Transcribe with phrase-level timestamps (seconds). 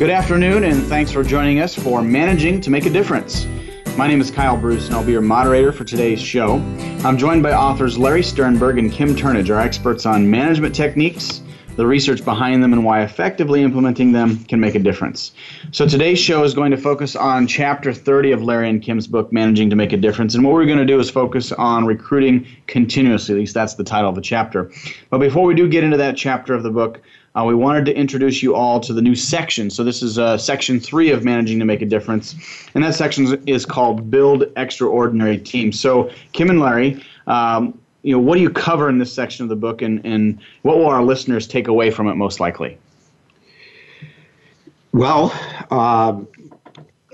[0.00, 3.46] Good afternoon, and thanks for joining us for Managing to Make a Difference.
[3.98, 6.54] My name is Kyle Bruce, and I'll be your moderator for today's show.
[7.04, 11.42] I'm joined by authors Larry Sternberg and Kim Turnage, our experts on management techniques,
[11.76, 15.32] the research behind them, and why effectively implementing them can make a difference.
[15.70, 19.30] So today's show is going to focus on chapter 30 of Larry and Kim's book,
[19.34, 20.34] Managing to Make a Difference.
[20.34, 23.34] And what we're going to do is focus on recruiting continuously.
[23.34, 24.72] At least that's the title of the chapter.
[25.10, 27.02] But before we do get into that chapter of the book,
[27.34, 29.70] uh, we wanted to introduce you all to the new section.
[29.70, 32.34] So this is uh, section three of Managing to Make a Difference,
[32.74, 35.78] and that section is called Build Extraordinary Teams.
[35.78, 39.48] So Kim and Larry, um, you know, what do you cover in this section of
[39.48, 42.78] the book, and, and what will our listeners take away from it most likely?
[44.92, 45.32] Well,
[45.70, 46.20] uh,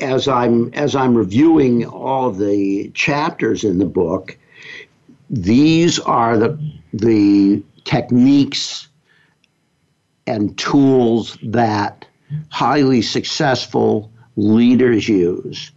[0.01, 4.37] as I'm as I'm reviewing all the chapters in the book,
[5.29, 6.59] these are the
[6.95, 8.89] the techniques
[10.27, 12.07] and tools that
[12.49, 15.71] highly successful leaders use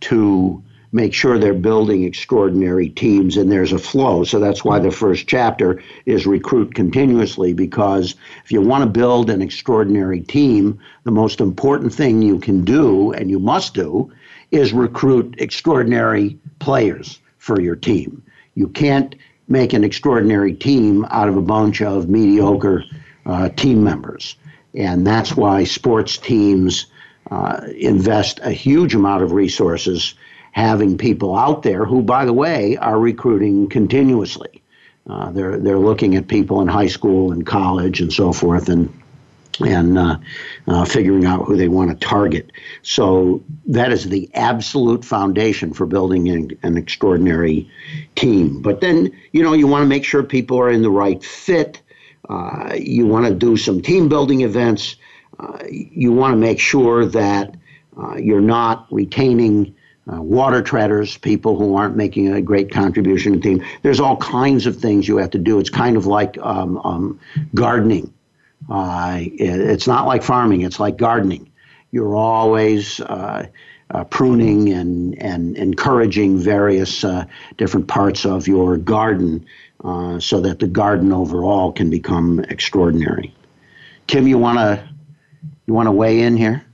[0.00, 0.62] to
[0.92, 4.24] make sure they're building extraordinary teams and there's a flow.
[4.24, 9.28] So that's why the first chapter is recruit continuously because if you want to build
[9.28, 14.10] an extraordinary team, the most important thing you can do and you must do
[14.50, 18.22] is recruit extraordinary players for your team.
[18.54, 19.14] You can't
[19.48, 22.84] make an extraordinary team out of a bunch of mediocre
[23.26, 24.36] uh, team members.
[24.74, 26.86] And that's why sports teams
[27.30, 30.14] uh, invest a huge amount of resources
[30.52, 34.62] having people out there who, by the way, are recruiting continuously.
[35.08, 38.92] Uh, they're they're looking at people in high school and college and so forth, and
[39.60, 40.18] and uh,
[40.66, 42.50] uh, figuring out who they want to target.
[42.82, 47.70] So that is the absolute foundation for building an, an extraordinary
[48.16, 48.62] team.
[48.62, 51.82] But then you know you want to make sure people are in the right fit
[52.28, 54.96] uh, you want to do some team building events.
[55.38, 57.54] Uh, you want to make sure that
[57.96, 59.74] uh, you're not retaining
[60.12, 63.66] uh, water treaders, people who aren't making a great contribution to the team.
[63.82, 65.58] There's all kinds of things you have to do.
[65.58, 67.20] It's kind of like um, um,
[67.54, 68.12] gardening.
[68.70, 71.50] Uh, it, it's not like farming, it's like gardening.
[71.90, 73.00] You're always
[74.10, 77.04] pruning and, and encouraging various
[77.56, 79.46] different parts of your garden
[79.84, 83.34] uh, so that the garden overall can become extraordinary.
[84.06, 84.88] Kim, you want to
[85.66, 86.64] you want to weigh in here?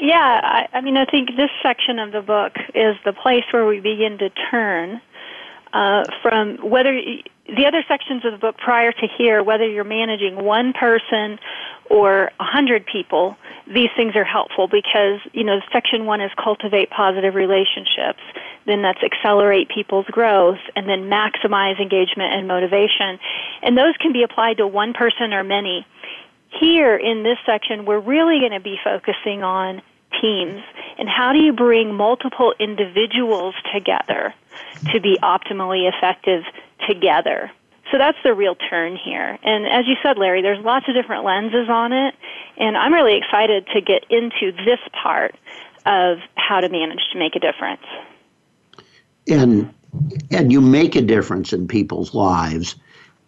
[0.00, 3.66] Yeah, I, I mean, I think this section of the book is the place where
[3.66, 5.00] we begin to turn
[5.72, 6.98] uh, from whether
[7.48, 11.38] the other sections of the book prior to here, whether you're managing one person
[11.88, 13.36] or a hundred people,
[13.72, 18.20] these things are helpful because you know section one is cultivate positive relationships,
[18.66, 23.18] then that's accelerate people's growth, and then maximize engagement and motivation,
[23.62, 25.86] and those can be applied to one person or many.
[26.60, 29.82] Here in this section, we're really going to be focusing on
[30.20, 30.62] teams
[30.98, 34.32] and how do you bring multiple individuals together
[34.92, 36.44] to be optimally effective
[36.88, 37.50] together.
[37.90, 39.38] So that's the real turn here.
[39.42, 42.14] And as you said, Larry, there's lots of different lenses on it,
[42.56, 45.36] and I'm really excited to get into this part
[45.84, 47.82] of how to manage to make a difference.
[49.28, 49.72] And
[50.30, 52.74] and you make a difference in people's lives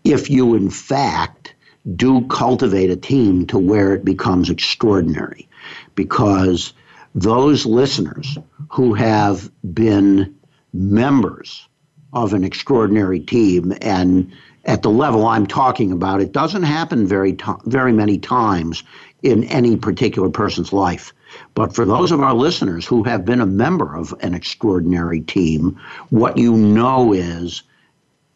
[0.05, 1.55] if you in fact
[1.97, 5.49] do cultivate a team to where it becomes extraordinary
[5.95, 6.75] because
[7.15, 8.37] those listeners
[8.71, 10.37] who have been
[10.73, 11.67] members
[12.13, 14.33] of an extraordinary team and
[14.65, 18.83] at the level I'm talking about, it doesn't happen very to- very many times
[19.23, 21.13] in any particular person's life.
[21.55, 25.81] But for those of our listeners who have been a member of an extraordinary team,
[26.11, 27.63] what you know is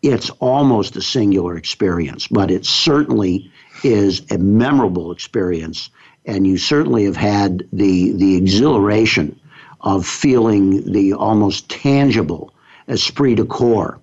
[0.03, 3.51] it's almost a singular experience, but it certainly
[3.85, 5.91] is a memorable experience.
[6.25, 9.39] And you certainly have had the, the exhilaration
[9.81, 12.52] of feeling the almost tangible
[12.89, 14.01] esprit de corps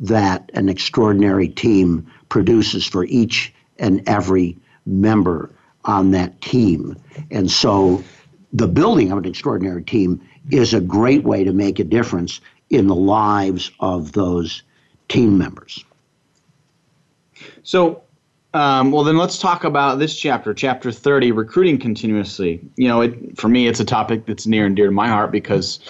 [0.00, 4.56] that an extraordinary team produces for each and every
[4.86, 5.50] member
[5.84, 6.96] on that team.
[7.30, 8.02] And so
[8.52, 12.40] the building of an extraordinary team is a great way to make a difference
[12.70, 14.62] in the lives of those
[15.08, 15.84] team members.
[17.62, 18.02] So,
[18.52, 22.60] um, well, then let's talk about this chapter, chapter 30, recruiting continuously.
[22.76, 25.30] You know, it, for me, it's a topic that's near and dear to my heart
[25.30, 25.80] because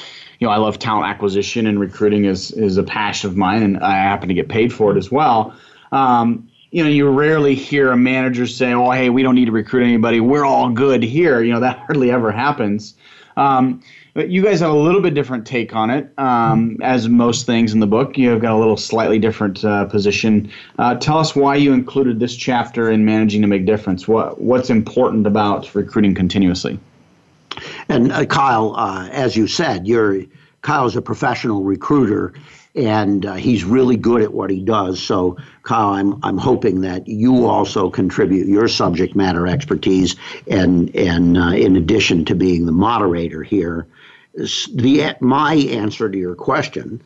[0.41, 3.79] you know, I love talent acquisition and recruiting is is a passion of mine, and
[3.79, 5.55] I happen to get paid for it as well.
[5.93, 9.53] Um, you know, you rarely hear a manager say, "Oh, hey, we don't need to
[9.53, 10.19] recruit anybody.
[10.21, 12.95] We're all good here." You know, that hardly ever happens.
[13.37, 13.83] Um,
[14.15, 17.73] but you guys have a little bit different take on it, um, as most things
[17.73, 18.19] in the book.
[18.19, 20.51] You've got a little slightly different uh, position.
[20.79, 24.09] Uh, tell us why you included this chapter in managing to make difference.
[24.09, 26.79] What what's important about recruiting continuously?
[27.88, 30.23] And uh, Kyle, uh, as you said, you're
[30.62, 32.35] Kyle's a professional recruiter,
[32.75, 35.02] and uh, he's really good at what he does.
[35.02, 40.17] So, Kyle, I'm I'm hoping that you also contribute your subject matter expertise,
[40.47, 43.87] and and uh, in addition to being the moderator here,
[44.35, 47.02] the my answer to your question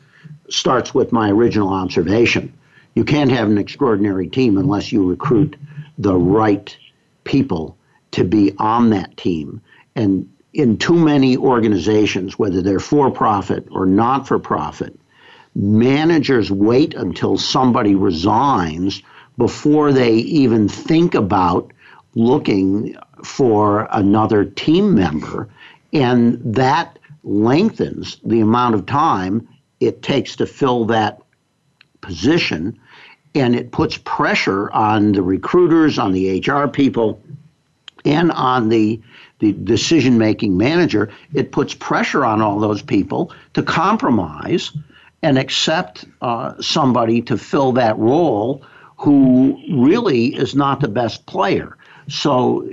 [0.49, 2.53] starts with my original observation.
[2.93, 5.57] You can't have an extraordinary team unless you recruit
[5.97, 6.75] the right
[7.23, 7.77] people
[8.11, 9.61] to be on that team.
[9.95, 14.97] And in too many organizations, whether they're for profit or not for profit,
[15.53, 19.03] managers wait until somebody resigns
[19.37, 21.73] before they even think about
[22.15, 25.49] looking for another team member.
[25.91, 29.49] And that lengthens the amount of time
[29.81, 31.21] it takes to fill that
[31.99, 32.79] position.
[33.33, 37.21] And it puts pressure on the recruiters, on the HR people,
[38.05, 39.01] and on the
[39.51, 44.71] the decision making manager, it puts pressure on all those people to compromise
[45.21, 48.63] and accept uh, somebody to fill that role
[48.97, 51.77] who really is not the best player.
[52.07, 52.69] So,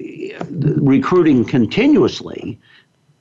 [0.51, 2.61] recruiting continuously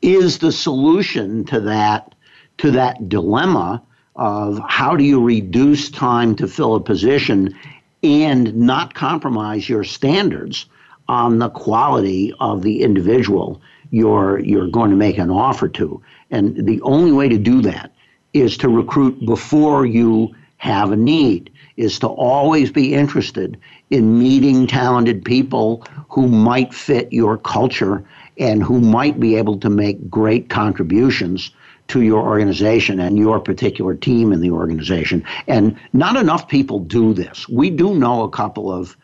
[0.01, 2.13] is the solution to that
[2.57, 3.81] to that dilemma
[4.15, 7.55] of how do you reduce time to fill a position
[8.03, 10.65] and not compromise your standards
[11.11, 13.61] on the quality of the individual
[13.91, 16.01] you're you're going to make an offer to.
[16.31, 17.91] And the only way to do that
[18.33, 23.59] is to recruit before you have a need, is to always be interested
[23.89, 28.05] in meeting talented people who might fit your culture
[28.37, 31.51] and who might be able to make great contributions
[31.89, 35.25] to your organization and your particular team in the organization.
[35.47, 37.49] And not enough people do this.
[37.49, 38.95] We do know a couple of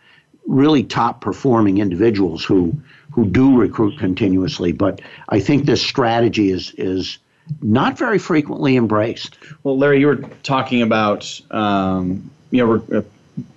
[0.47, 2.73] really top performing individuals who
[3.11, 7.17] who do recruit continuously, but I think this strategy is is
[7.61, 9.38] not very frequently embraced.
[9.63, 13.03] Well, Larry, you were talking about um, you know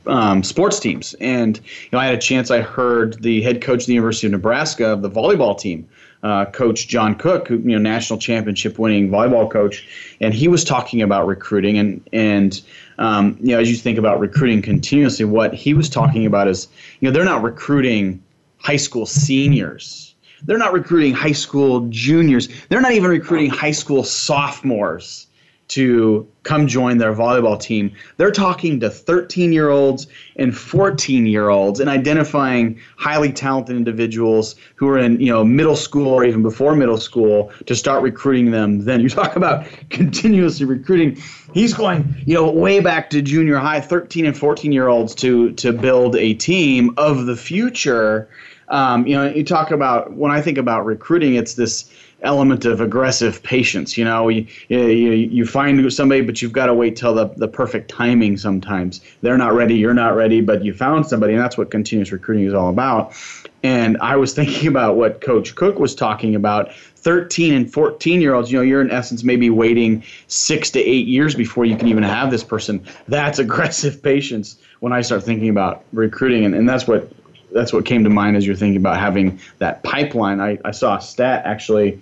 [0.07, 2.51] um, sports teams, and you know I had a chance.
[2.51, 5.89] I heard the head coach of the University of Nebraska of the volleyball team,
[6.23, 9.87] uh, Coach John Cook, who you know national championship winning volleyball coach,
[10.21, 12.61] and he was talking about recruiting and and
[12.99, 16.69] um, you know as you think about recruiting continuously, what he was talking about is
[17.01, 18.23] you know they're not recruiting
[18.59, 20.11] high school seniors
[20.45, 22.49] they're not recruiting high school juniors.
[22.69, 25.27] They're not even recruiting high school sophomores
[25.71, 27.93] to come join their volleyball team.
[28.17, 34.57] They're talking to 13 year olds and 14 year olds and identifying highly talented individuals
[34.75, 38.51] who are in you know middle school or even before middle school to start recruiting
[38.51, 38.85] them.
[38.85, 41.23] Then you talk about continuously recruiting.
[41.55, 45.53] He's going you know way back to junior high, 13 and 14 year olds to
[45.53, 48.29] to build a team of the future
[48.71, 52.81] um, you know, you talk about when I think about recruiting, it's this element of
[52.81, 53.97] aggressive patience.
[53.97, 54.79] You know, you, you,
[55.13, 59.01] you find somebody, but you've got to wait till the, the perfect timing sometimes.
[59.23, 62.45] They're not ready, you're not ready, but you found somebody, and that's what continuous recruiting
[62.45, 63.15] is all about.
[63.63, 68.35] And I was thinking about what Coach Cook was talking about 13 and 14 year
[68.35, 71.89] olds, you know, you're in essence maybe waiting six to eight years before you can
[71.89, 72.85] even have this person.
[73.09, 76.45] That's aggressive patience when I start thinking about recruiting.
[76.45, 77.11] And, and that's what
[77.53, 80.41] that's what came to mind as you're thinking about having that pipeline.
[80.41, 82.01] I, I saw a stat actually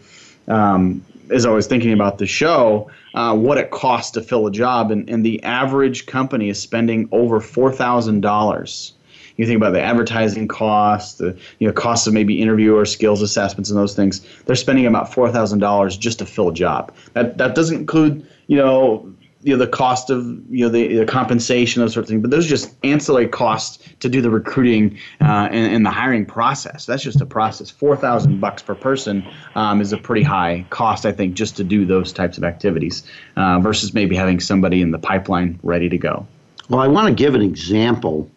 [0.48, 4.50] um, as I was thinking about the show, uh, what it costs to fill a
[4.50, 8.94] job, and, and the average company is spending over four thousand dollars.
[9.36, 13.22] You think about the advertising costs, the you know costs of maybe interview or skills
[13.22, 14.26] assessments and those things.
[14.46, 16.94] They're spending about four thousand dollars just to fill a job.
[17.12, 21.06] That that doesn't include you know you know the cost of you know the, the
[21.06, 22.22] compensation those sort of things.
[22.22, 26.26] But those are just ancillary costs to do the recruiting uh, and, and, the hiring
[26.26, 26.86] process.
[26.86, 27.70] That's just a process.
[27.70, 31.84] 4000 bucks per person um, is a pretty high cost i think just to do
[31.84, 33.04] those types of activities
[33.36, 36.26] uh, versus maybe having somebody in the pipeline ready to go.
[36.68, 38.30] Well i want to give an example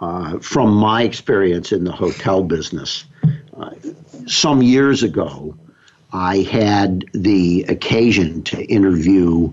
[0.00, 3.04] uh, from my experience in the hotel business.
[3.56, 3.70] Uh,
[4.26, 5.56] some years ago
[6.12, 9.52] i had the occasion to interview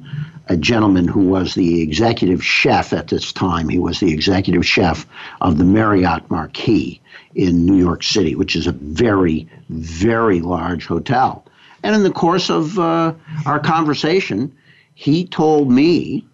[0.49, 3.69] a gentleman who was the executive chef at this time.
[3.69, 5.05] He was the executive chef
[5.41, 6.99] of the Marriott Marquis
[7.35, 11.45] in New York City, which is a very, very large hotel.
[11.83, 13.13] And in the course of uh,
[13.45, 14.55] our conversation,
[14.95, 16.25] he told me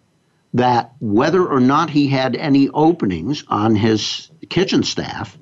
[0.54, 5.38] that whether or not he had any openings on his kitchen staff,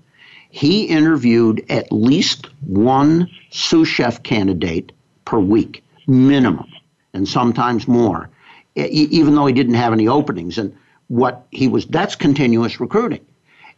[0.49, 4.91] he interviewed at least one sous chef candidate
[5.25, 6.67] per week, minimum,
[7.13, 8.29] and sometimes more,
[8.75, 10.57] even though he didn't have any openings.
[10.57, 10.75] And
[11.07, 13.25] what he was, that's continuous recruiting.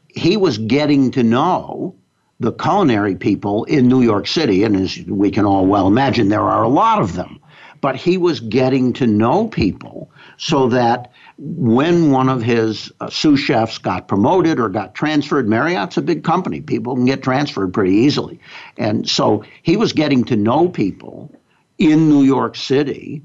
[0.07, 1.95] He was getting to know
[2.39, 6.41] the culinary people in New York City, and as we can all well imagine, there
[6.41, 7.39] are a lot of them.
[7.81, 13.39] But he was getting to know people so that when one of his uh, sous
[13.39, 16.61] chefs got promoted or got transferred, Marriott's a big company.
[16.61, 18.39] People can get transferred pretty easily.
[18.77, 21.33] And so he was getting to know people
[21.77, 23.21] in New York City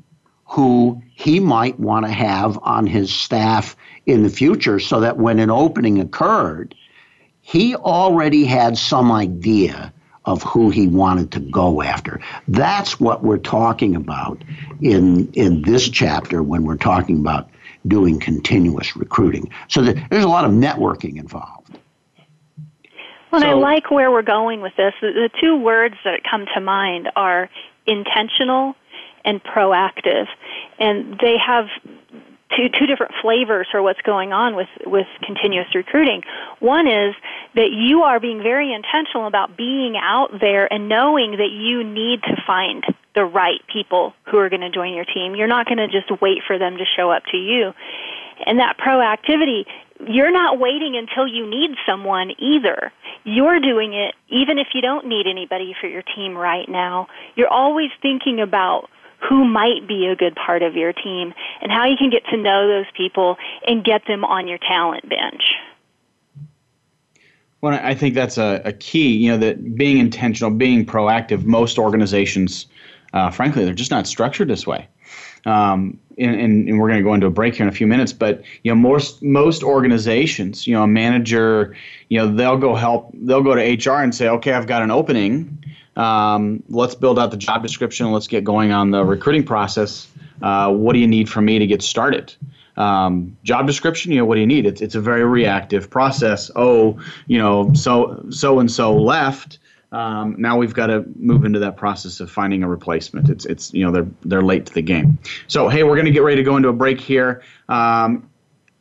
[0.50, 5.38] who he might want to have on his staff in the future so that when
[5.38, 6.74] an opening occurred,
[7.40, 9.92] he already had some idea
[10.24, 12.20] of who he wanted to go after.
[12.48, 14.42] That's what we're talking about
[14.80, 17.48] in in this chapter when we're talking about
[17.86, 19.50] doing continuous recruiting.
[19.68, 21.78] So there's a lot of networking involved.
[23.30, 24.94] Well, so, I like where we're going with this.
[25.00, 27.48] The, the two words that come to mind are
[27.86, 28.74] intentional
[29.24, 30.26] and proactive.
[30.80, 31.66] And they have
[32.56, 36.22] two two different flavors for what's going on with with continuous recruiting.
[36.58, 37.14] One is
[37.54, 42.22] that you are being very intentional about being out there and knowing that you need
[42.24, 42.84] to find
[43.14, 45.34] the right people who are going to join your team.
[45.34, 47.72] You're not going to just wait for them to show up to you.
[48.46, 49.66] And that proactivity,
[50.08, 52.92] you're not waiting until you need someone either.
[53.24, 57.08] You're doing it even if you don't need anybody for your team right now.
[57.36, 58.88] You're always thinking about
[59.28, 62.36] who might be a good part of your team and how you can get to
[62.36, 63.36] know those people
[63.66, 65.42] and get them on your talent bench.
[67.60, 71.78] Well, I think that's a, a key, you know, that being intentional, being proactive, most
[71.78, 72.66] organizations,
[73.12, 74.88] uh, frankly, they're just not structured this way.
[75.44, 78.12] Um, and, and, we're going to go into a break here in a few minutes,
[78.12, 81.74] but you know, most most organizations, you know, a manager,
[82.10, 84.90] you know, they'll go help, they'll go to HR and say, okay, I've got an
[84.90, 85.64] opening,
[86.00, 88.10] um, let's build out the job description.
[88.10, 90.08] Let's get going on the recruiting process.
[90.40, 92.34] Uh, what do you need from me to get started?
[92.78, 94.64] Um, job description, you know, what do you need?
[94.64, 96.50] It's, it's a very reactive process.
[96.56, 99.58] Oh, you know, so so and so left.
[99.92, 103.28] Um, now we've got to move into that process of finding a replacement.
[103.28, 105.18] It's it's you know they're they're late to the game.
[105.48, 107.42] So hey, we're going to get ready to go into a break here.
[107.68, 108.29] Um,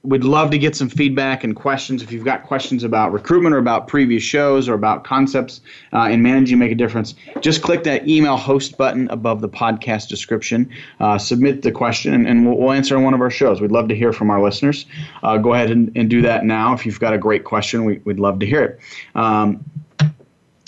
[0.03, 2.01] We'd love to get some feedback and questions.
[2.01, 5.60] If you've got questions about recruitment or about previous shows or about concepts
[5.91, 10.08] uh, in managing Make a Difference, just click that email host button above the podcast
[10.08, 10.70] description.
[11.01, 13.60] Uh, submit the question, and, and we'll, we'll, answer on one of our shows.
[13.60, 14.86] We'd love to hear from our listeners.
[15.22, 16.74] Uh, go ahead and, and, do that now.
[16.74, 18.79] If you've got a great question, we, would love to hear it.
[19.15, 19.65] Um,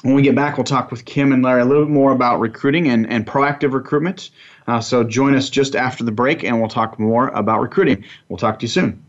[0.03, 2.39] when we get back, we'll talk with Kim and Larry a little bit more about
[2.39, 4.31] recruiting and, and proactive recruitment.
[4.67, 8.03] Uh, so join us just after the break, and we'll talk more about recruiting.
[8.27, 9.03] We'll talk to you soon.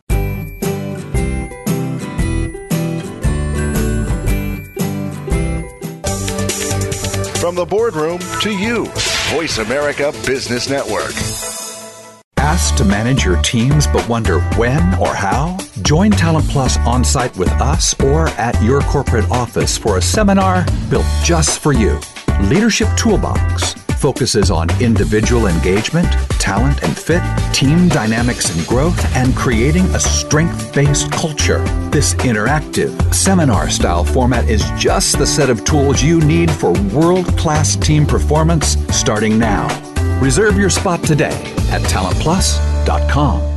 [7.63, 8.87] The boardroom to you,
[9.31, 11.13] Voice America Business Network.
[12.39, 15.57] Asked to manage your teams but wonder when or how?
[15.83, 20.67] Join Talent Plus on site with us or at your corporate office for a seminar
[20.91, 22.01] built just for you.
[22.41, 27.23] Leadership Toolbox focuses on individual engagement, talent and fit,
[27.55, 31.63] team dynamics and growth, and creating a strength based culture.
[31.91, 37.27] This interactive, seminar style format is just the set of tools you need for world
[37.39, 39.69] class team performance starting now.
[40.21, 41.41] Reserve your spot today
[41.71, 43.52] at talentplus.com.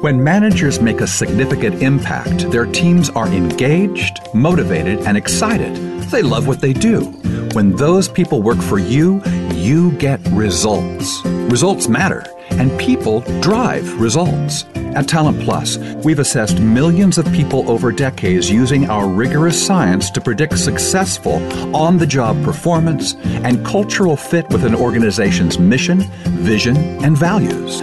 [0.00, 5.74] When managers make a significant impact, their teams are engaged, motivated, and excited.
[6.10, 7.06] They love what they do.
[7.54, 9.22] When those people work for you,
[9.54, 11.24] you get results.
[11.24, 14.66] Results matter, and people drive results.
[14.74, 20.20] At Talent Plus, we've assessed millions of people over decades using our rigorous science to
[20.20, 21.36] predict successful
[21.74, 27.82] on the job performance and cultural fit with an organization's mission, vision, and values.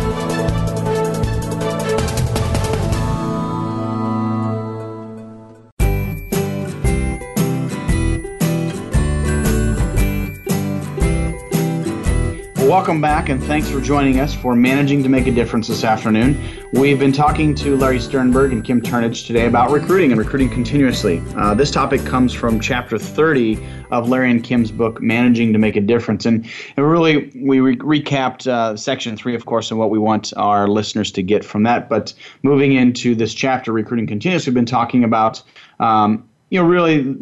[12.71, 16.41] Welcome back and thanks for joining us for Managing to Make a Difference this afternoon.
[16.71, 21.21] We've been talking to Larry Sternberg and Kim Turnage today about recruiting and recruiting continuously.
[21.35, 23.61] Uh, this topic comes from chapter 30
[23.91, 26.25] of Larry and Kim's book, Managing to Make a Difference.
[26.25, 30.31] And, and really, we re- recapped uh, section three, of course, and what we want
[30.37, 31.89] our listeners to get from that.
[31.89, 35.43] But moving into this chapter, Recruiting Continuous, we've been talking about,
[35.81, 37.17] um, you know, really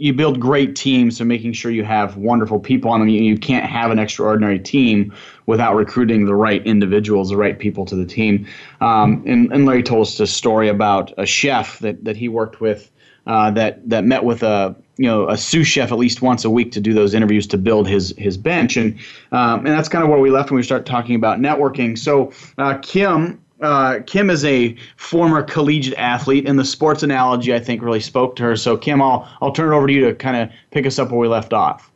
[0.00, 3.10] you build great teams, so making sure you have wonderful people on them.
[3.10, 5.12] You, you can't have an extraordinary team
[5.44, 8.46] without recruiting the right individuals, the right people to the team.
[8.80, 12.62] Um, and, and Larry told us a story about a chef that, that he worked
[12.62, 12.90] with
[13.26, 16.50] uh, that that met with a you know a sous chef at least once a
[16.50, 18.98] week to do those interviews to build his his bench and
[19.32, 21.98] um, and that's kind of where we left when we start talking about networking.
[21.98, 27.60] So uh, Kim uh, Kim is a former collegiate athlete, and the sports analogy I
[27.60, 28.56] think really spoke to her.
[28.56, 31.10] So, Kim, I'll I'll turn it over to you to kind of pick us up
[31.10, 31.90] where we left off.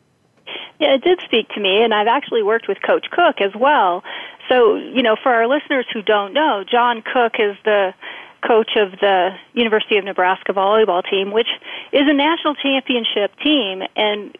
[0.79, 4.03] Yeah, it did speak to me, and I've actually worked with Coach Cook as well.
[4.49, 7.93] So, you know, for our listeners who don't know, John Cook is the
[8.45, 11.47] coach of the University of Nebraska volleyball team, which
[11.91, 14.37] is a national championship team, and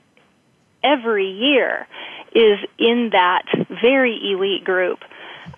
[0.83, 1.87] every year
[2.33, 3.45] is in that
[3.81, 5.03] very elite group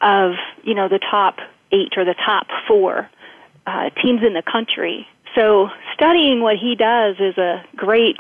[0.02, 0.34] of
[0.64, 1.40] you know the top
[1.72, 3.10] eight or the top four
[3.66, 5.08] uh, teams in the country.
[5.36, 8.18] So studying what he does is a great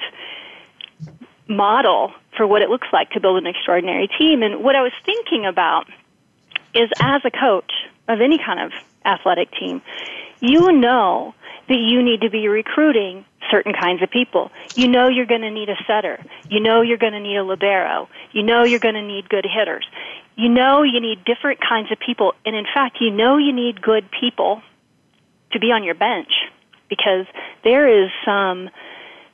[1.48, 4.44] model for what it looks like to build an extraordinary team.
[4.44, 5.88] And what I was thinking about
[6.74, 7.72] is as a coach
[8.08, 8.72] of any kind of
[9.06, 9.82] athletic team,
[10.41, 11.34] you know
[11.67, 14.51] that you need to be recruiting certain kinds of people.
[14.75, 16.23] You know you're going to need a setter.
[16.49, 18.10] You know you're going to need a libero.
[18.32, 19.86] You know you're going to need good hitters
[20.38, 22.34] you know you need different kinds of people.
[22.45, 24.62] And in fact, you know you need good people
[25.51, 26.32] to be on your bench
[26.89, 27.25] because
[27.63, 28.69] there is some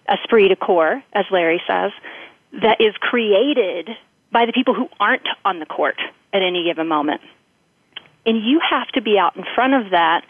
[0.07, 1.91] esprit de corps, as Larry says,
[2.61, 3.89] that is created
[4.31, 5.97] by the people who aren't on the court
[6.31, 7.21] at any given moment.
[8.25, 10.23] And you have to be out in front of that.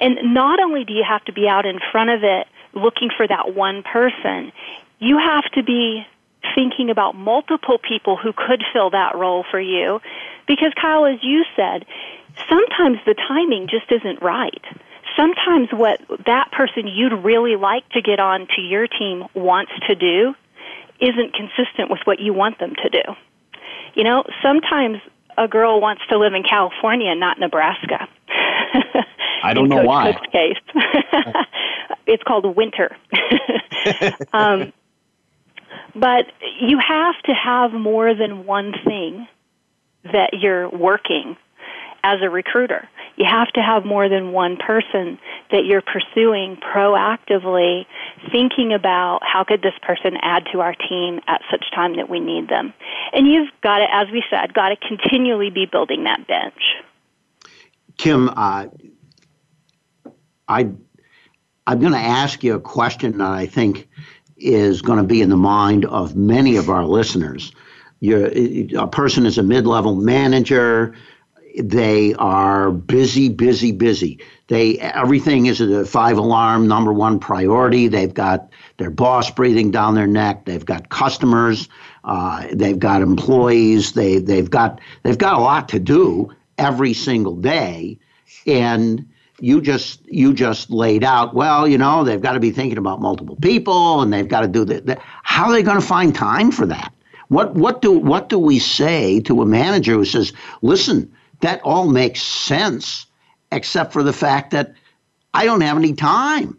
[0.00, 3.26] And not only do you have to be out in front of it looking for
[3.26, 4.52] that one person,
[4.98, 6.06] you have to be
[6.54, 10.00] thinking about multiple people who could fill that role for you.
[10.46, 11.84] Because, Kyle, as you said,
[12.48, 14.62] sometimes the timing just isn't right.
[15.16, 19.94] Sometimes what that person you'd really like to get on to your team wants to
[19.94, 20.34] do
[21.00, 23.02] isn't consistent with what you want them to do.
[23.94, 24.98] You know, sometimes
[25.38, 28.08] a girl wants to live in California, not Nebraska.
[29.42, 30.12] I don't know Coach why.
[30.12, 30.56] Cook's case.
[32.06, 32.96] it's called winter.
[34.32, 34.72] um,
[35.94, 36.26] but
[36.60, 39.26] you have to have more than one thing
[40.04, 41.36] that you're working
[42.04, 42.88] as a recruiter.
[43.16, 45.18] You have to have more than one person
[45.50, 47.86] that you're pursuing proactively,
[48.30, 52.20] thinking about how could this person add to our team at such time that we
[52.20, 52.74] need them.
[53.12, 56.62] And you've got to, as we said, got to continually be building that bench.
[57.96, 58.66] Kim, uh,
[60.48, 60.70] I,
[61.66, 63.88] I'm going to ask you a question that I think
[64.36, 67.52] is going to be in the mind of many of our listeners.
[68.00, 68.30] You're,
[68.78, 70.94] a person is a mid level manager.
[71.58, 74.20] They are busy, busy, busy.
[74.48, 77.88] They everything is a five alarm number one priority.
[77.88, 80.44] They've got their boss breathing down their neck.
[80.44, 81.68] They've got customers.
[82.04, 83.92] Uh, they've got employees.
[83.92, 87.98] They they've got they've got a lot to do every single day,
[88.46, 89.08] and
[89.40, 93.00] you just you just laid out well you know they've got to be thinking about
[93.00, 94.98] multiple people and they've got to do that
[95.36, 96.94] how are they going to find time for that?
[97.28, 101.88] What what do what do we say to a manager who says listen that all
[101.88, 103.06] makes sense
[103.52, 104.72] except for the fact that
[105.34, 106.58] i don't have any time.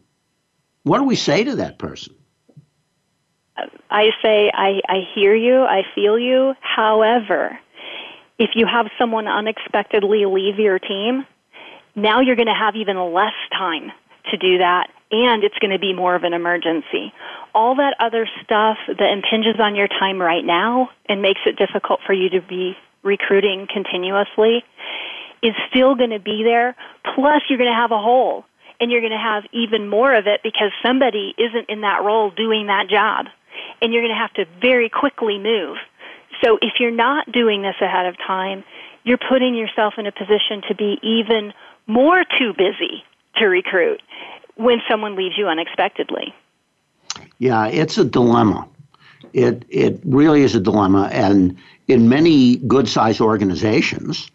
[0.84, 2.14] What do we say to that person?
[3.90, 6.54] I say i i hear you i feel you.
[6.60, 7.58] However
[8.38, 11.26] if you have someone unexpectedly leave your team
[11.98, 13.92] now you're going to have even less time
[14.32, 17.12] to do that, and it's going to be more of an emergency.
[17.56, 22.00] All that other stuff that impinges on your time right now and makes it difficult
[22.06, 24.64] for you to be recruiting continuously
[25.42, 26.76] is still going to be there.
[27.16, 28.46] Plus, you're going to have a hole,
[28.80, 32.30] and you're going to have even more of it because somebody isn't in that role
[32.30, 33.26] doing that job,
[33.82, 35.78] and you're going to have to very quickly move.
[36.44, 38.64] So, if you're not doing this ahead of time,
[39.04, 41.54] you're putting yourself in a position to be even
[41.88, 43.04] more too busy
[43.38, 44.02] to recruit
[44.56, 46.34] when someone leaves you unexpectedly.
[47.40, 48.68] Yeah, it's a dilemma.
[49.34, 54.30] It it really is a dilemma, and in many good-sized organizations,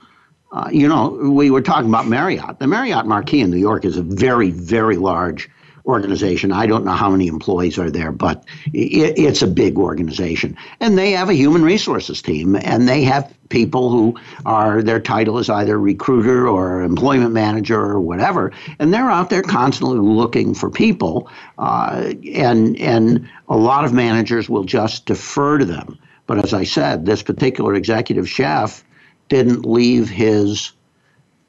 [0.53, 2.59] uh, you know, we were talking about Marriott.
[2.59, 5.49] The Marriott Marquis in New York is a very, very large
[5.87, 6.53] organization.
[6.53, 10.57] I don't know how many employees are there, but it, it's a big organization.
[10.81, 15.39] And they have a human resources team, and they have people who are, their title
[15.39, 20.71] is either recruiter or employment manager or whatever, and they're out there constantly looking for
[20.71, 21.31] people.
[21.59, 25.99] Uh, and, and a lot of managers will just defer to them.
[26.27, 28.85] But as I said, this particular executive chef
[29.29, 30.73] didn't leave his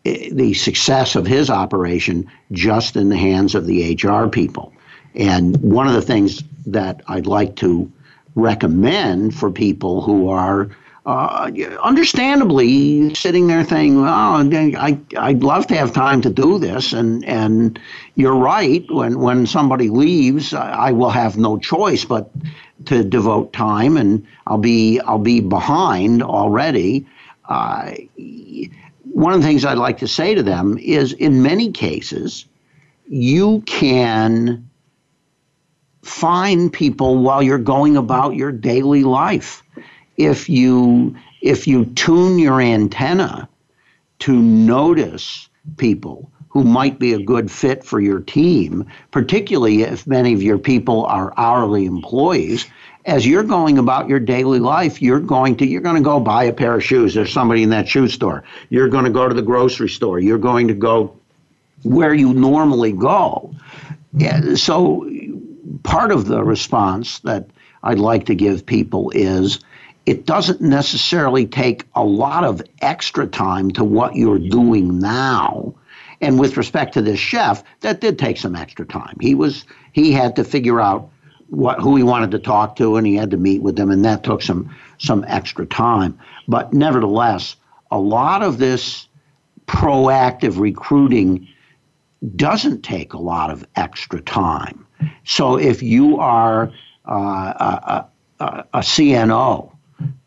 [0.03, 4.73] the success of his operation just in the hands of the HR people.
[5.15, 7.91] And one of the things that I'd like to
[8.35, 10.69] recommend for people who are
[11.05, 16.93] uh, understandably sitting there thinking, "Oh, I, I'd love to have time to do this,"
[16.93, 17.77] and and
[18.15, 18.85] you're right.
[18.89, 22.31] When when somebody leaves, I will have no choice but
[22.85, 27.05] to devote time, and I'll be I'll be behind already.
[27.49, 27.91] Uh,
[29.13, 32.45] one of the things I'd like to say to them is in many cases,
[33.08, 34.67] you can
[36.02, 39.63] find people while you're going about your daily life.
[40.17, 43.47] If you if you tune your antenna
[44.19, 45.47] to notice
[45.78, 50.58] people who might be a good fit for your team, particularly if many of your
[50.58, 52.65] people are hourly employees,
[53.05, 56.45] as you're going about your daily life, you're going to you're going to go buy
[56.45, 57.13] a pair of shoes.
[57.13, 58.43] There's somebody in that shoe store.
[58.69, 60.19] You're going to go to the grocery store.
[60.19, 61.19] You're going to go
[61.83, 63.53] where you normally go.
[64.13, 65.09] Yeah, so
[65.83, 67.49] part of the response that
[67.81, 69.59] I'd like to give people is
[70.05, 75.73] it doesn't necessarily take a lot of extra time to what you're doing now.
[76.21, 79.17] And with respect to this chef, that did take some extra time.
[79.19, 81.09] He was he had to figure out
[81.53, 84.03] what who he wanted to talk to, and he had to meet with them, and
[84.03, 86.17] that took some some extra time.
[86.47, 87.55] But nevertheless,
[87.91, 89.07] a lot of this
[89.67, 91.47] proactive recruiting
[92.35, 94.85] doesn't take a lot of extra time.
[95.25, 96.71] So if you are
[97.07, 98.05] uh, a,
[98.39, 99.71] a, a, CNO,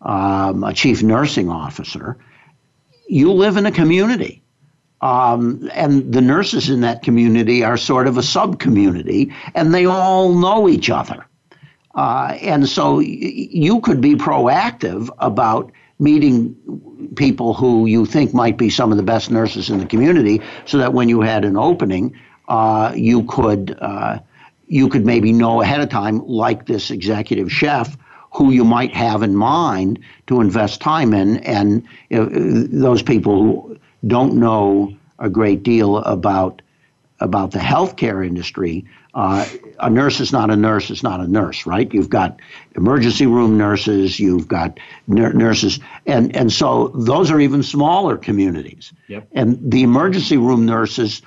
[0.02, 2.18] um, a chief nursing officer,
[3.08, 4.42] you live in a community.
[5.02, 9.85] Um, and the nurses in that community are sort of a sub community, and they
[9.85, 11.26] all know each other.
[11.94, 16.54] Uh, and so y- you could be proactive about meeting
[17.16, 20.78] people who you think might be some of the best nurses in the community, so
[20.78, 22.14] that when you had an opening,
[22.48, 24.18] uh, you could uh,
[24.66, 27.96] you could maybe know ahead of time, like this executive chef,
[28.32, 33.78] who you might have in mind to invest time in, and uh, those people who
[34.07, 36.62] don't know a great deal about
[37.19, 38.85] about the healthcare industry.
[39.14, 39.47] Uh,
[39.81, 41.92] a nurse is not a nurse is not a nurse, right?
[41.95, 42.38] You've got
[42.75, 48.92] emergency room nurses, you've got nur- nurses, and and so those are even smaller communities.
[49.09, 49.29] Yep.
[49.33, 51.23] And the emergency room nurses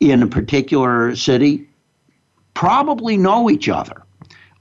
[0.00, 1.68] in a particular city
[2.54, 4.05] probably know each other.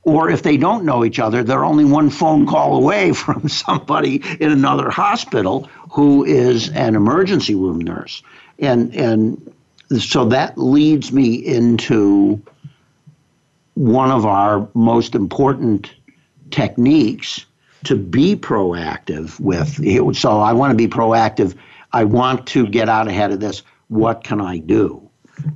[0.05, 4.21] Or if they don't know each other, they're only one phone call away from somebody
[4.39, 8.23] in another hospital who is an emergency room nurse.
[8.59, 9.53] And and
[9.99, 12.41] so that leads me into
[13.73, 15.93] one of our most important
[16.49, 17.45] techniques
[17.83, 20.15] to be proactive with.
[20.17, 21.55] So I want to be proactive.
[21.91, 23.61] I want to get out ahead of this.
[23.89, 25.07] What can I do?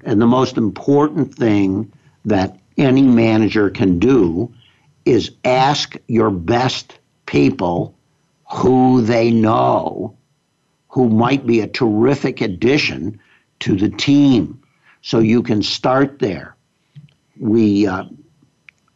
[0.03, 1.91] And the most important thing
[2.25, 4.53] that any manager can do
[5.05, 7.95] is ask your best people
[8.51, 10.15] who they know
[10.87, 13.19] who might be a terrific addition
[13.59, 14.61] to the team.
[15.01, 16.55] So you can start there.
[17.39, 18.05] We uh,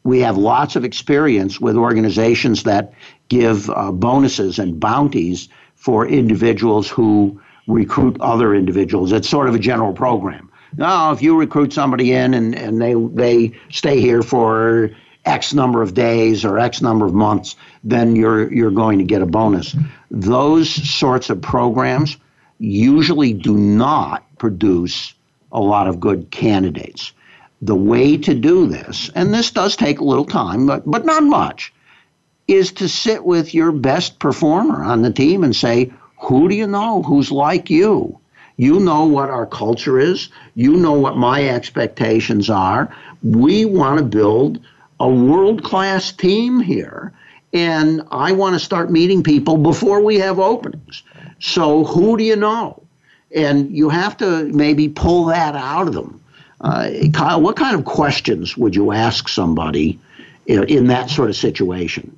[0.04, 2.94] we have lots of experience with organizations that
[3.30, 9.14] give uh, bonuses and bounties for individuals who recruit other individuals.
[9.14, 10.52] It's sort of a general program.
[10.78, 14.92] Now, if you recruit somebody in and, and they they stay here for
[15.26, 19.22] X number of days or X number of months, then you're you're going to get
[19.22, 19.76] a bonus.
[20.10, 22.18] Those sorts of programs
[22.60, 25.14] usually do not produce
[25.52, 27.14] a lot of good candidates.
[27.62, 31.24] The way to do this, and this does take a little time, but, but not
[31.24, 31.74] much,
[32.48, 36.68] is to sit with your best performer on the team and say, who do you
[36.68, 38.20] know who's like you?
[38.58, 40.30] You know what our culture is.
[40.56, 42.96] You know what my expectations are.
[43.24, 44.60] We want to build
[45.00, 47.14] a world class team here.
[47.52, 51.04] And I want to start meeting people before we have openings.
[51.40, 52.82] So, who do you know?
[53.36, 56.24] And you have to maybe pull that out of them.
[56.62, 60.00] Uh, Kyle, what kind of questions would you ask somebody
[60.46, 62.18] in, in that sort of situation?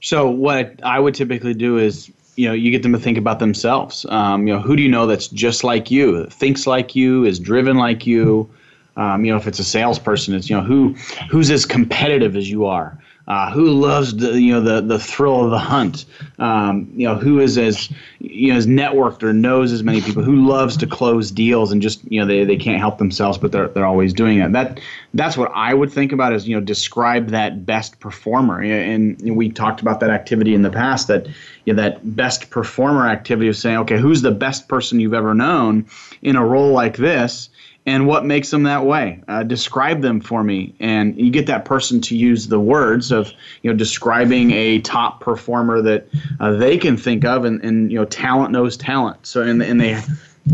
[0.00, 3.38] So, what I would typically do is you know you get them to think about
[3.38, 4.06] themselves.
[4.08, 7.38] Um, you know who do you know that's just like you thinks like you is
[7.38, 8.48] driven like you?
[8.96, 10.94] Um, you know if it's a salesperson it's you know who
[11.30, 15.44] who's as competitive as you are uh, who loves the you know the the thrill
[15.44, 16.04] of the hunt?
[16.38, 20.22] Um, you know who is as you know as networked or knows as many people?
[20.22, 23.50] Who loves to close deals and just you know they, they can't help themselves, but
[23.50, 24.52] they're they're always doing it.
[24.52, 24.78] That
[25.14, 28.62] that's what I would think about is you know describe that best performer.
[28.62, 31.26] And, and we talked about that activity in the past that
[31.64, 35.34] you know, that best performer activity of saying okay who's the best person you've ever
[35.34, 35.84] known
[36.22, 37.48] in a role like this
[37.86, 39.22] and what makes them that way.
[39.28, 43.32] Uh, describe them for me, and you get that person to use the words of
[43.62, 46.08] you know describing a top performer that
[46.40, 49.24] uh, they can think of, and, and you know talent knows talent.
[49.26, 50.00] So and and they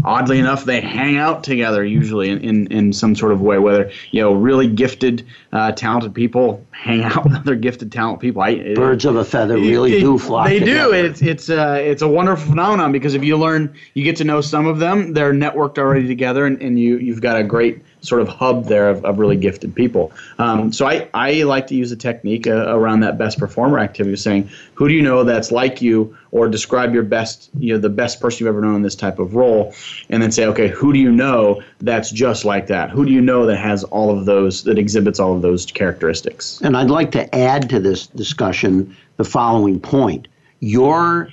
[0.05, 3.59] oddly enough, they hang out together usually in, in, in some sort of way.
[3.59, 8.43] Whether you know, really gifted, uh, talented people hang out with other gifted, talented people.
[8.43, 10.49] I, Birds of a feather really it, do flock.
[10.49, 10.91] They together.
[10.91, 11.07] do.
[11.07, 14.41] It's it's uh, it's a wonderful phenomenon because if you learn, you get to know
[14.41, 15.13] some of them.
[15.13, 18.91] They're networked already together, and, and you you've got a great sort of hub there
[18.91, 20.13] of, of really gifted people.
[20.39, 24.17] Um, so I, I like to use a technique uh, around that best performer activity,
[24.17, 27.89] saying who do you know that's like you, or describe your best, you know, the
[27.89, 29.75] best person you've ever known in this type of role,
[30.11, 32.91] and then say, okay, who do you know that's just like that?
[32.91, 36.61] Who do you know that has all of those, that exhibits all of those characteristics?
[36.63, 40.27] And I'd like to add to this discussion the following point:
[40.61, 41.29] your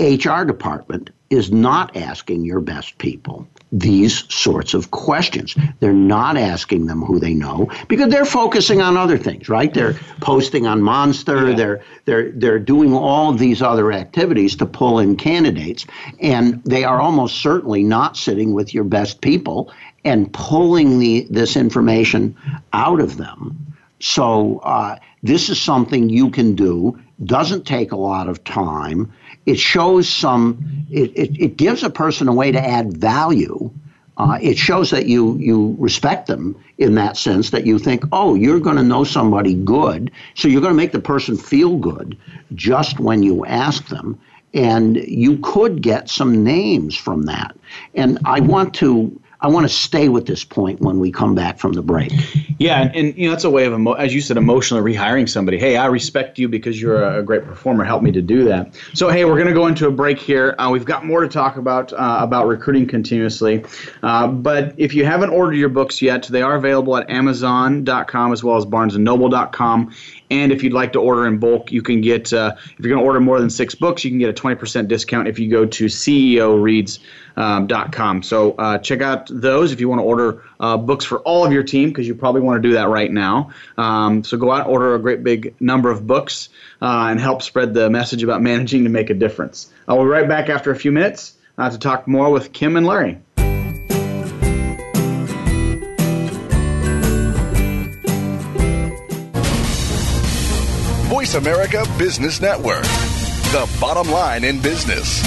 [0.00, 5.54] HR department is not asking your best people these sorts of questions.
[5.80, 9.72] They're not asking them who they know because they're focusing on other things, right?
[9.72, 11.56] They're posting on Monster, yeah.
[11.56, 15.86] they're they're they're doing all these other activities to pull in candidates
[16.20, 19.72] and they are almost certainly not sitting with your best people
[20.04, 22.36] and pulling the this information
[22.72, 23.74] out of them.
[24.00, 26.98] So uh, this is something you can do.
[27.24, 29.12] Doesn't take a lot of time
[29.48, 33.70] it shows some it, it, it gives a person a way to add value.
[34.18, 38.34] Uh, it shows that you you respect them in that sense that you think oh
[38.34, 40.10] you're going to know somebody good.
[40.34, 42.18] So you're going to make the person feel good
[42.54, 44.20] just when you ask them.
[44.54, 47.56] And you could get some names from that.
[47.94, 51.58] And i want to I want to stay with this point when we come back
[51.58, 52.12] from the break.
[52.58, 55.28] Yeah, and, and you know that's a way of, emo- as you said, emotionally rehiring
[55.28, 55.58] somebody.
[55.58, 57.84] Hey, I respect you because you're a, great performer.
[57.84, 58.74] Help me to do that.
[58.94, 60.56] So, hey, we're going to go into a break here.
[60.58, 63.64] Uh, we've got more to talk about uh, about recruiting continuously.
[64.02, 68.42] Uh, but if you haven't ordered your books yet, they are available at Amazon.com as
[68.42, 69.94] well as BarnesandNoble.com.
[70.30, 73.02] And if you'd like to order in bulk, you can get, uh, if you're going
[73.02, 75.64] to order more than six books, you can get a 20% discount if you go
[75.64, 76.98] to CEOreads.com.
[77.38, 81.44] Um, so uh, check out those if you want to order uh, books for all
[81.44, 83.50] of your team, because you probably want to do that right now.
[83.76, 86.48] Um, so go out and order a great big number of books
[86.82, 89.72] uh, and help spread the message about managing to make a difference.
[89.86, 92.86] I'll be right back after a few minutes uh, to talk more with Kim and
[92.86, 93.18] Larry.
[101.18, 102.84] Voice America Business Network,
[103.50, 105.20] the bottom line in business.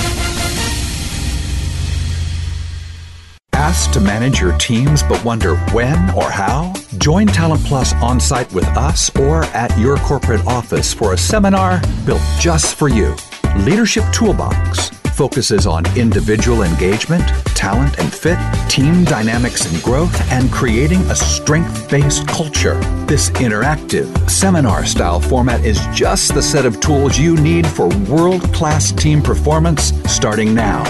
[3.51, 6.71] Asked to manage your teams but wonder when or how?
[6.97, 11.82] Join Talent Plus on site with us or at your corporate office for a seminar
[12.06, 13.13] built just for you.
[13.58, 18.38] Leadership Toolbox focuses on individual engagement, talent and fit,
[18.69, 22.80] team dynamics and growth, and creating a strength based culture.
[23.06, 28.41] This interactive, seminar style format is just the set of tools you need for world
[28.54, 30.84] class team performance starting now.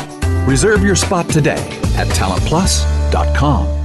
[0.47, 3.81] Reserve your spot today at talentplus.com.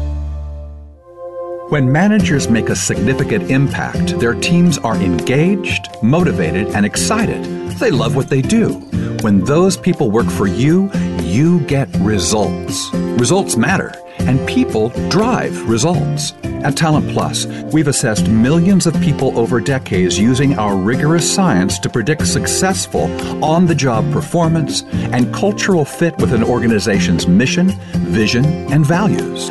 [1.68, 7.44] When managers make a significant impact, their teams are engaged, motivated, and excited.
[7.80, 8.80] They love what they do.
[9.22, 12.90] When those people work for you, you get results.
[12.94, 16.32] Results matter, and people drive results.
[16.44, 21.88] At Talent Plus, we've assessed millions of people over decades using our rigorous science to
[21.88, 23.04] predict successful
[23.44, 29.50] on the job performance and cultural fit with an organization's mission, vision, and values.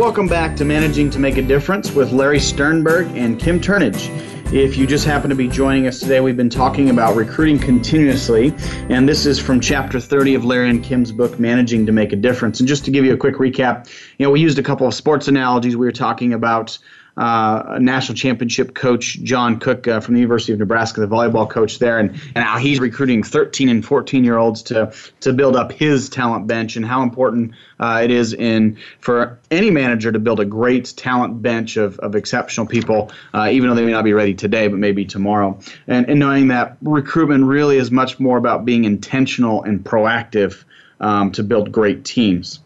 [0.00, 4.08] Welcome back to Managing to Make a Difference with Larry Sternberg and Kim Turnage.
[4.50, 8.54] If you just happen to be joining us today, we've been talking about recruiting continuously,
[8.88, 12.16] and this is from chapter 30 of Larry and Kim's book, Managing to Make a
[12.16, 12.60] Difference.
[12.60, 14.94] And just to give you a quick recap, you know, we used a couple of
[14.94, 15.76] sports analogies.
[15.76, 16.78] We were talking about
[17.16, 21.78] uh, national championship coach John Cook uh, from the University of Nebraska, the volleyball coach
[21.78, 25.72] there, and, and how he's recruiting 13 and 14 year olds to to build up
[25.72, 30.40] his talent bench, and how important uh, it is in for any manager to build
[30.40, 34.12] a great talent bench of, of exceptional people, uh, even though they may not be
[34.12, 35.58] ready today, but maybe tomorrow.
[35.86, 40.64] And, and knowing that recruitment really is much more about being intentional and proactive
[41.00, 42.60] um, to build great teams.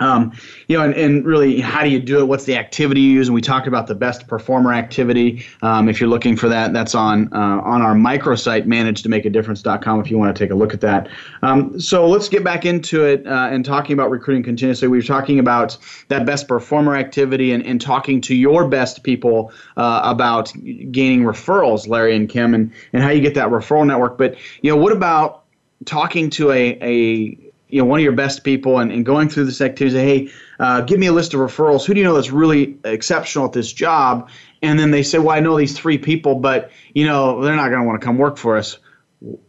[0.00, 0.32] Um,
[0.66, 2.24] you know, and, and, really, how do you do it?
[2.24, 3.28] What's the activity you use?
[3.28, 5.44] And we talked about the best performer activity.
[5.62, 10.00] Um, if you're looking for that, that's on uh, on our microsite, managetomakeadifference.com.
[10.00, 11.08] If you want to take a look at that.
[11.42, 14.88] Um, so let's get back into it uh, and talking about recruiting continuously.
[14.88, 15.76] We were talking about
[16.08, 20.52] that best performer activity and, and talking to your best people uh, about
[20.90, 24.16] gaining referrals, Larry and Kim, and and how you get that referral network.
[24.16, 25.44] But you know, what about
[25.84, 29.44] talking to a a you know one of your best people and, and going through
[29.44, 31.86] this activity say hey uh, give me a list of referrals.
[31.86, 34.28] Who do you know that's really exceptional at this job?
[34.62, 37.68] And then they say well i know these three people but you know they're not
[37.68, 38.78] going to want to come work for us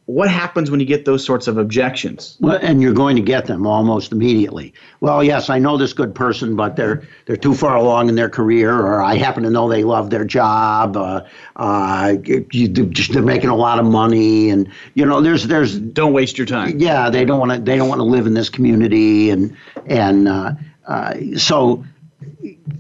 [0.06, 2.36] what happens when you get those sorts of objections?
[2.42, 4.74] Well, and you're going to get them almost immediately.
[5.00, 8.30] Well, yes, I know this good person, but they're they're too far along in their
[8.30, 10.98] career, or I happen to know they love their job.
[10.98, 11.22] Uh,
[11.56, 12.16] uh,
[12.52, 16.48] you, they're making a lot of money, and you know, there's there's don't waste your
[16.48, 16.78] time.
[16.78, 19.56] Yeah, they don't want to they don't want to live in this community, and
[19.86, 20.52] and uh,
[20.86, 21.86] uh, so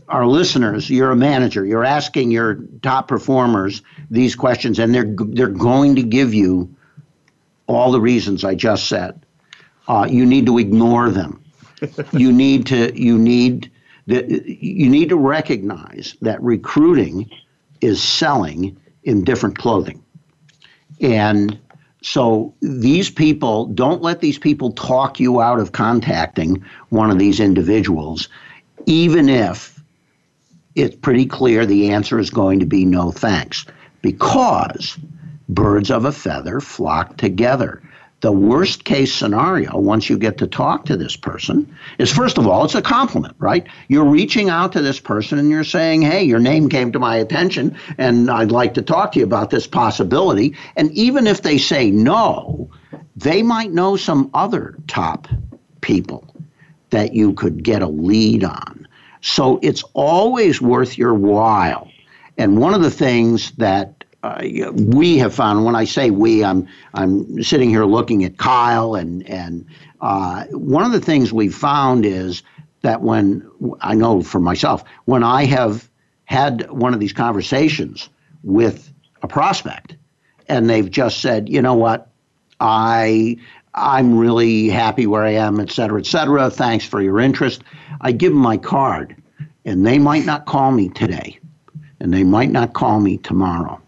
[0.09, 5.47] our listeners, you're a manager, you're asking your top performers these questions, and they're they're
[5.47, 6.75] going to give you
[7.75, 9.25] all the reasons I just said.
[9.87, 11.43] Uh, you need to ignore them.
[12.11, 13.71] you need to you need
[14.07, 17.29] the, you need to recognize that recruiting
[17.81, 20.03] is selling in different clothing.
[20.99, 21.57] And
[22.01, 27.39] so these people don't let these people talk you out of contacting one of these
[27.39, 28.27] individuals,
[28.85, 29.79] even if
[30.75, 33.65] it's pretty clear the answer is going to be no thanks,
[34.01, 34.97] because
[35.53, 37.81] birds of a feather flock together.
[38.21, 42.45] The worst case scenario, once you get to talk to this person, is first of
[42.45, 43.65] all, it's a compliment, right?
[43.87, 47.15] You're reaching out to this person and you're saying, hey, your name came to my
[47.15, 50.55] attention and I'd like to talk to you about this possibility.
[50.75, 52.69] And even if they say no,
[53.15, 55.27] they might know some other top
[55.81, 56.27] people
[56.91, 58.87] that you could get a lead on.
[59.21, 61.89] So it's always worth your while.
[62.37, 65.65] And one of the things that uh, we have found.
[65.65, 69.65] When I say we, I'm I'm sitting here looking at Kyle, and and
[70.01, 72.43] uh, one of the things we've found is
[72.81, 73.49] that when
[73.81, 75.89] I know for myself, when I have
[76.25, 78.09] had one of these conversations
[78.43, 79.95] with a prospect,
[80.47, 82.09] and they've just said, you know what,
[82.59, 83.37] I
[83.73, 86.49] I'm really happy where I am, et cetera, et cetera.
[86.49, 87.63] Thanks for your interest.
[88.01, 89.15] I give them my card,
[89.65, 91.39] and they might not call me today,
[91.99, 93.81] and they might not call me tomorrow.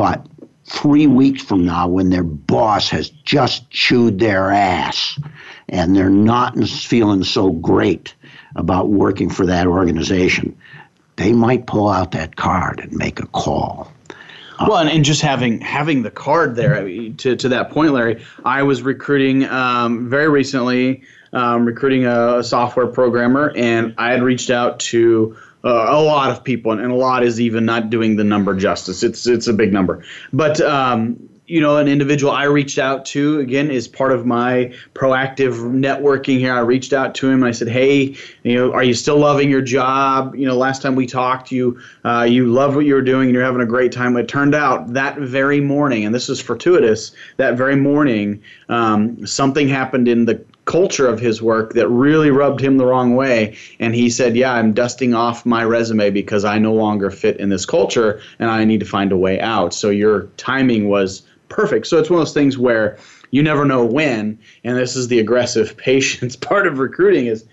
[0.00, 0.26] But
[0.64, 5.20] three weeks from now, when their boss has just chewed their ass
[5.68, 8.14] and they're not feeling so great
[8.56, 10.56] about working for that organization,
[11.16, 13.92] they might pull out that card and make a call.
[14.60, 17.92] well, and, and just having having the card there I mean, to to that point,
[17.92, 18.24] Larry.
[18.46, 21.02] I was recruiting um, very recently,
[21.34, 25.36] um, recruiting a, a, software programmer, and I had reached out to.
[25.62, 28.54] Uh, a lot of people, and, and, a lot is even not doing the number
[28.54, 29.02] justice.
[29.02, 30.02] It's it's a big number,
[30.32, 34.72] but um, you know, an individual I reached out to again is part of my
[34.94, 36.54] proactive networking here.
[36.54, 39.50] I reached out to him and I said, "Hey, you know, are you still loving
[39.50, 40.36] your job?
[40.36, 43.34] You know, last time we talked, you uh, you love what you were doing and
[43.34, 47.10] you're having a great time." It turned out that very morning, and this is fortuitous,
[47.36, 52.60] that very morning, um, something happened in the culture of his work that really rubbed
[52.60, 53.56] him the wrong way.
[53.78, 57.48] And he said, Yeah, I'm dusting off my resume because I no longer fit in
[57.48, 59.74] this culture and I need to find a way out.
[59.74, 61.86] So your timing was perfect.
[61.86, 62.98] So it's one of those things where
[63.30, 67.44] you never know when, and this is the aggressive patience part of recruiting is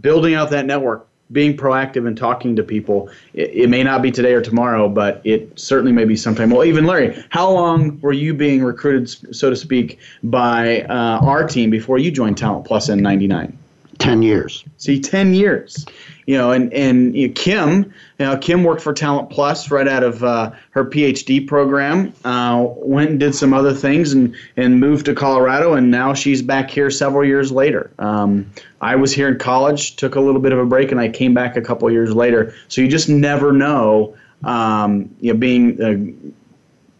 [0.00, 3.10] building out that network, being proactive and talking to people.
[3.34, 6.50] It, it, may not be today or tomorrow, but it certainly may be sometime.
[6.50, 11.46] Well, even Larry, how long were you being recruited, so to speak, by uh, our
[11.46, 13.58] team before you joined Talent Plus in '99?
[14.06, 14.64] 10 years.
[14.76, 15.86] See, 10 years.
[16.26, 17.84] You know, and, and you know, Kim,
[18.18, 22.66] you know, Kim worked for Talent Plus right out of uh, her PhD program, uh,
[22.68, 26.68] went and did some other things and, and moved to Colorado, and now she's back
[26.68, 27.92] here several years later.
[28.00, 28.50] Um,
[28.80, 31.32] I was here in college, took a little bit of a break, and I came
[31.32, 32.54] back a couple years later.
[32.66, 36.32] So you just never know, um, you know, being uh,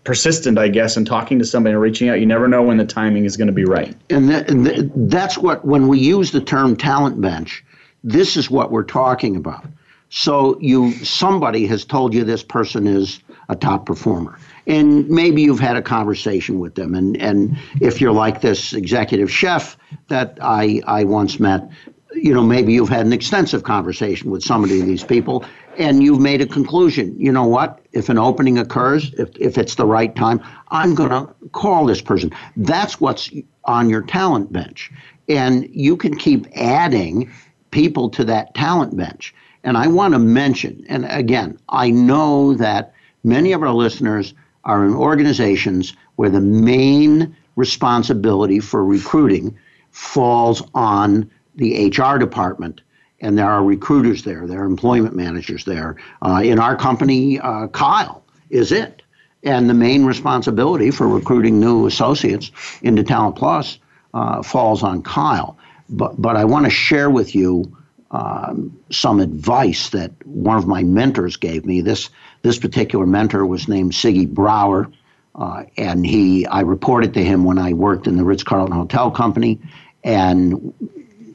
[0.06, 2.20] persistent, I guess, and talking to somebody and reaching out.
[2.20, 3.94] You never know when the timing is going to be right.
[4.08, 7.62] And, that, and th- that's what, when we use the term talent bench,
[8.02, 9.66] this is what we're talking about.
[10.08, 15.60] So you, somebody has told you this person is a top performer, and maybe you've
[15.60, 16.94] had a conversation with them.
[16.94, 19.76] And and if you're like this executive chef
[20.08, 21.68] that I I once met,
[22.14, 25.44] you know, maybe you've had an extensive conversation with somebody of these people,
[25.78, 27.18] and you've made a conclusion.
[27.18, 27.80] You know what?
[27.92, 32.00] If an opening occurs, if, if it's the right time, I'm going to call this
[32.00, 32.32] person.
[32.56, 33.30] That's what's
[33.64, 34.90] on your talent bench.
[35.28, 37.30] And you can keep adding
[37.70, 39.34] people to that talent bench.
[39.64, 44.84] And I want to mention, and again, I know that many of our listeners are
[44.84, 49.56] in organizations where the main responsibility for recruiting
[49.90, 52.82] falls on the HR department
[53.20, 55.96] and there are recruiters there, there are employment managers there.
[56.22, 59.02] Uh, in our company, uh, Kyle is it.
[59.42, 62.50] And the main responsibility for recruiting new associates
[62.82, 63.78] into Talent Plus
[64.12, 65.56] uh, falls on Kyle.
[65.88, 67.76] But, but I want to share with you
[68.10, 71.80] um, some advice that one of my mentors gave me.
[71.80, 72.10] This,
[72.42, 74.90] this particular mentor was named Siggy Brower.
[75.34, 79.10] Uh, and he, I reported to him when I worked in the Ritz Carlton Hotel
[79.10, 79.60] Company,
[80.02, 80.72] and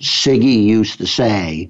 [0.02, 1.70] Siggy used to say,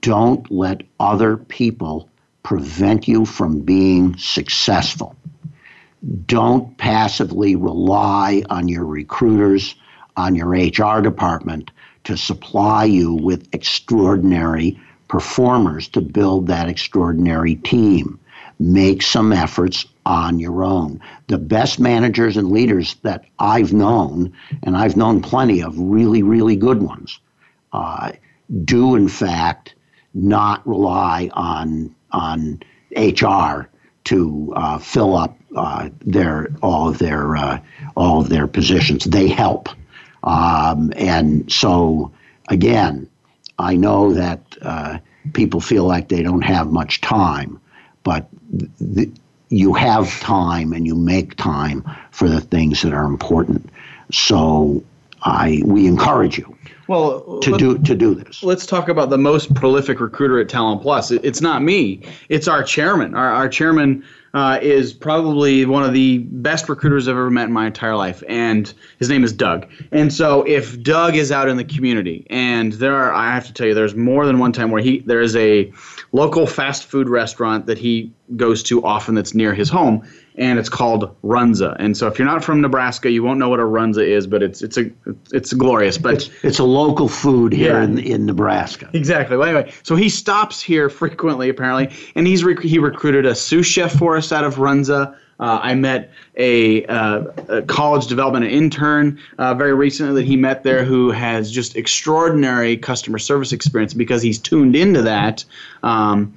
[0.00, 2.08] don't let other people
[2.42, 5.14] prevent you from being successful.
[6.26, 9.76] Don't passively rely on your recruiters,
[10.16, 11.70] on your HR department
[12.04, 18.18] to supply you with extraordinary performers to build that extraordinary team.
[18.58, 21.00] Make some efforts on your own.
[21.28, 24.32] The best managers and leaders that I've known,
[24.62, 27.20] and I've known plenty of really, really good ones,
[27.76, 28.12] uh,
[28.64, 29.74] do in fact
[30.14, 32.60] not rely on on
[32.96, 33.68] HR
[34.04, 37.60] to uh, fill up uh, their all of their uh,
[37.94, 39.04] all of their positions.
[39.04, 39.68] They help,
[40.22, 42.12] um, and so
[42.48, 43.08] again,
[43.58, 44.98] I know that uh,
[45.34, 47.60] people feel like they don't have much time,
[48.04, 48.26] but
[48.94, 49.10] th-
[49.50, 53.68] you have time and you make time for the things that are important.
[54.12, 54.82] So
[55.22, 56.55] I we encourage you
[56.88, 58.42] well to do to do this.
[58.42, 61.10] Let's talk about the most prolific recruiter at Talent Plus.
[61.10, 62.02] It, it's not me.
[62.28, 63.14] It's our chairman.
[63.14, 67.52] Our, our chairman uh, is probably one of the best recruiters I've ever met in
[67.52, 69.66] my entire life, and his name is Doug.
[69.92, 73.52] And so, if Doug is out in the community, and there are, I have to
[73.52, 75.72] tell you, there's more than one time where he there is a
[76.16, 80.02] local fast food restaurant that he goes to often that's near his home,
[80.36, 81.76] and it's called Runza.
[81.78, 84.42] And so if you're not from Nebraska, you won't know what a Runza is, but
[84.42, 84.90] it's it's a
[85.32, 85.98] it's glorious.
[85.98, 87.84] But it's, it's a local food here yeah.
[87.84, 88.88] in, in Nebraska.
[88.94, 89.36] Exactly.
[89.36, 93.66] Well, anyway, so he stops here frequently apparently, and he's rec- he recruited a sous
[93.66, 95.14] chef for us out of Runza.
[95.38, 100.62] Uh, I met a, uh, a, college development intern uh, very recently that he met
[100.62, 105.44] there who has just extraordinary customer service experience because he's tuned into that.
[105.82, 106.34] Um,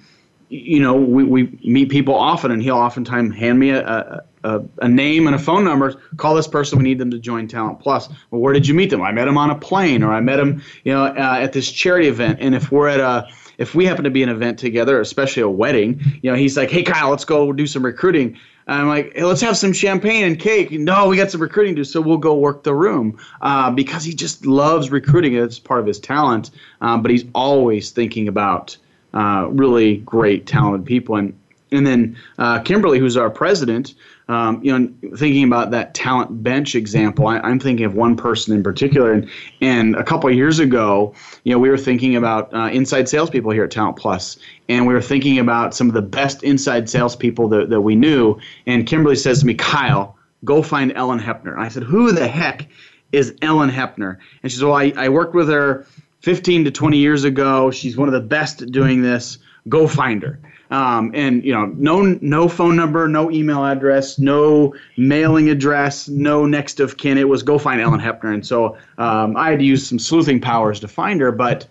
[0.50, 4.88] you know, we, we meet people often, and he'll oftentimes hand me a, a, a,
[4.88, 6.02] name and a phone number.
[6.18, 6.80] Call this person.
[6.80, 8.10] We need them to join Talent Plus.
[8.32, 9.02] Well, where did you meet them?
[9.02, 11.72] I met him on a plane, or I met him, you know, uh, at this
[11.72, 12.40] charity event.
[12.42, 13.28] And if we're at a
[13.60, 16.72] if we happen to be an event together, especially a wedding, you know, he's like,
[16.72, 18.38] "Hey, Kyle, let's go do some recruiting."
[18.70, 20.72] I'm like, hey, let's have some champagne and cake.
[20.72, 24.04] No, we got some recruiting to do, so we'll go work the room uh, because
[24.04, 25.36] he just loves recruiting.
[25.36, 26.52] It's part of his talent,
[26.82, 28.78] um, but he's always thinking about
[29.14, 31.16] uh, really great, talented people.
[31.16, 31.39] And
[31.72, 33.94] and then uh, Kimberly, who's our president,
[34.28, 38.56] um, you know, thinking about that talent bench example, I, am thinking of one person
[38.56, 39.12] in particular.
[39.12, 39.30] And,
[39.62, 41.14] and a couple of years ago,
[41.44, 44.94] you know, we were thinking about uh, inside salespeople here at Talent Plus, and we
[44.94, 48.40] were thinking about some of the best inside salespeople that, that we knew.
[48.66, 50.16] And Kimberly says to me, Kyle,
[50.46, 51.58] go find Ellen Hepner.
[51.58, 52.68] I said, who the heck
[53.12, 54.18] is Ellen Hepner?
[54.44, 55.86] And she said, well, I, I worked with her
[56.22, 57.72] 15 to 20 years ago.
[57.72, 59.40] She's one of the best at doing this.
[59.68, 60.40] Go find her.
[60.72, 66.46] Um, and you know, no no phone number, no email address, no mailing address, no
[66.46, 67.18] next of kin.
[67.18, 70.40] It was go find Ellen Hepner, and so um, I had to use some sleuthing
[70.40, 71.32] powers to find her.
[71.32, 71.66] But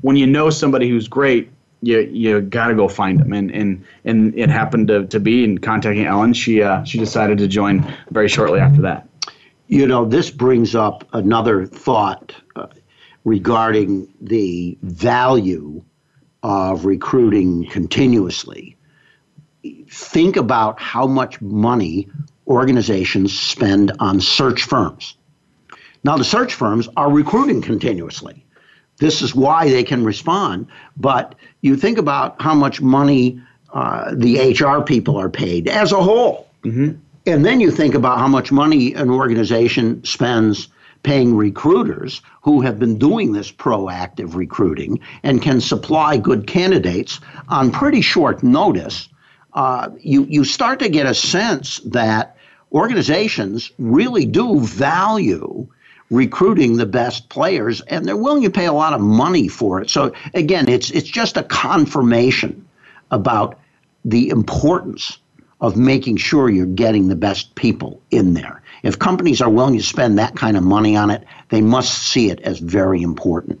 [0.00, 1.50] when you know somebody who's great,
[1.82, 5.44] you you got to go find them, and and and it happened to, to be
[5.44, 6.32] in contacting Ellen.
[6.32, 9.08] She uh, she decided to join very shortly after that.
[9.68, 12.66] You know, this brings up another thought uh,
[13.24, 15.84] regarding the value
[16.46, 18.76] of recruiting continuously.
[19.90, 22.08] Think about how much money
[22.46, 25.16] organizations spend on search firms.
[26.04, 28.44] Now, the search firms are recruiting continuously.
[28.98, 30.68] This is why they can respond.
[30.96, 33.40] But you think about how much money
[33.74, 36.48] uh, the HR people are paid as a whole.
[36.62, 36.92] Mm-hmm.
[37.26, 40.68] And then you think about how much money an organization spends
[41.06, 47.70] paying recruiters who have been doing this proactive recruiting and can supply good candidates on
[47.70, 49.08] pretty short notice,
[49.54, 52.36] uh, you, you start to get a sense that
[52.72, 55.68] organizations really do value
[56.10, 59.88] recruiting the best players and they're willing to pay a lot of money for it.
[59.88, 62.66] So again, it's it's just a confirmation
[63.12, 63.60] about
[64.04, 65.18] the importance
[65.60, 68.60] of making sure you're getting the best people in there.
[68.82, 72.30] If companies are willing to spend that kind of money on it, they must see
[72.30, 73.60] it as very important.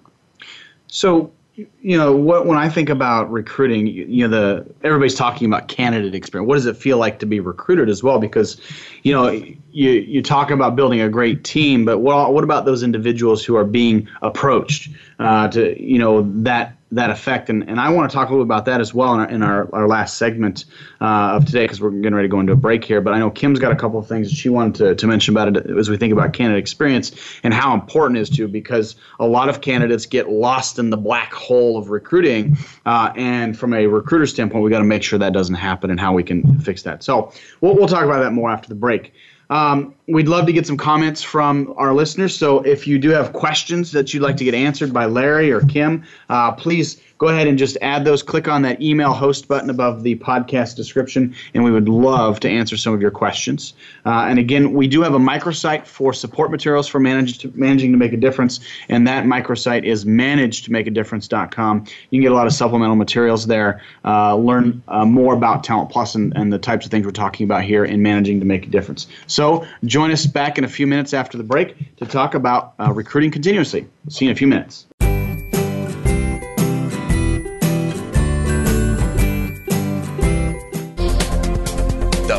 [0.86, 1.32] So,
[1.80, 5.68] you know, what, when I think about recruiting, you, you, know, the everybody's talking about
[5.68, 6.46] candidate experience.
[6.46, 8.18] What does it feel like to be recruited as well?
[8.18, 8.60] Because,
[9.02, 9.56] you know, you
[9.90, 13.64] you talk about building a great team, but what what about those individuals who are
[13.64, 17.50] being approached uh, to, you know, that that effect.
[17.50, 19.28] And, and I want to talk a little bit about that as well in our,
[19.28, 20.66] in our, our last segment
[21.00, 23.00] uh, of today because we're getting ready to go into a break here.
[23.00, 25.34] But I know Kim's got a couple of things that she wanted to, to mention
[25.34, 27.12] about it as we think about candidate experience
[27.42, 30.96] and how important it is to because a lot of candidates get lost in the
[30.96, 32.56] black hole of recruiting.
[32.86, 35.98] Uh, and from a recruiter standpoint, we got to make sure that doesn't happen and
[35.98, 37.02] how we can fix that.
[37.02, 39.12] So we'll, we'll talk about that more after the break.
[39.50, 42.36] Um, we'd love to get some comments from our listeners.
[42.36, 45.60] So if you do have questions that you'd like to get answered by Larry or
[45.60, 48.22] Kim, uh, please go ahead and just add those.
[48.22, 52.48] Click on that email host button above the podcast description, and we would love to
[52.48, 53.74] answer some of your questions.
[54.04, 57.92] Uh, and again, we do have a microsite for support materials for manage to, managing
[57.92, 61.84] to make a difference, and that microsite is managetomakeadifference.com.
[62.10, 65.90] You can get a lot of supplemental materials there, uh, learn uh, more about Talent
[65.90, 68.66] Plus and, and the types of things we're talking about here in managing to make
[68.66, 69.06] a difference.
[69.26, 72.92] So join us back in a few minutes after the break to talk about uh,
[72.92, 73.86] recruiting continuously.
[74.08, 74.86] See you in a few minutes.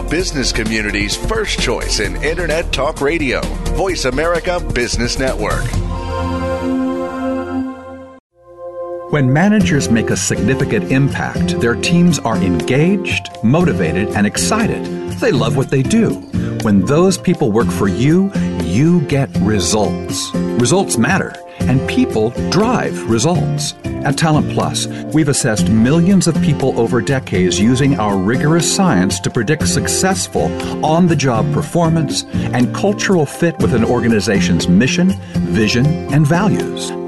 [0.10, 3.42] Business community's first choice in Internet Talk Radio,
[3.76, 5.66] Voice America Business Network.
[9.12, 14.86] When managers make a significant impact, their teams are engaged, motivated, and excited.
[15.20, 16.12] They love what they do.
[16.64, 18.32] When those people work for you,
[18.64, 20.34] you get results.
[20.36, 21.34] Results matter
[21.68, 23.74] and people drive results.
[24.06, 29.30] At Talent Plus, we've assessed millions of people over decades using our rigorous science to
[29.30, 30.46] predict successful
[30.86, 36.92] on the job performance and cultural fit with an organization's mission, vision, and values.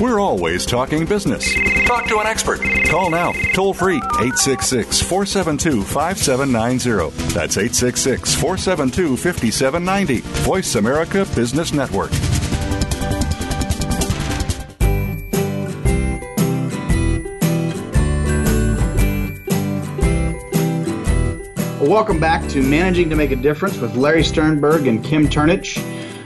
[0.00, 1.54] We're always talking business.
[1.86, 2.60] Talk to an expert.
[2.86, 7.32] Call now, toll free, 866 472 5790.
[7.32, 10.20] That's 866 472 5790.
[10.42, 12.10] Voice America Business Network.
[21.88, 25.78] Welcome back to Managing to Make a Difference with Larry Sternberg and Kim Turnage.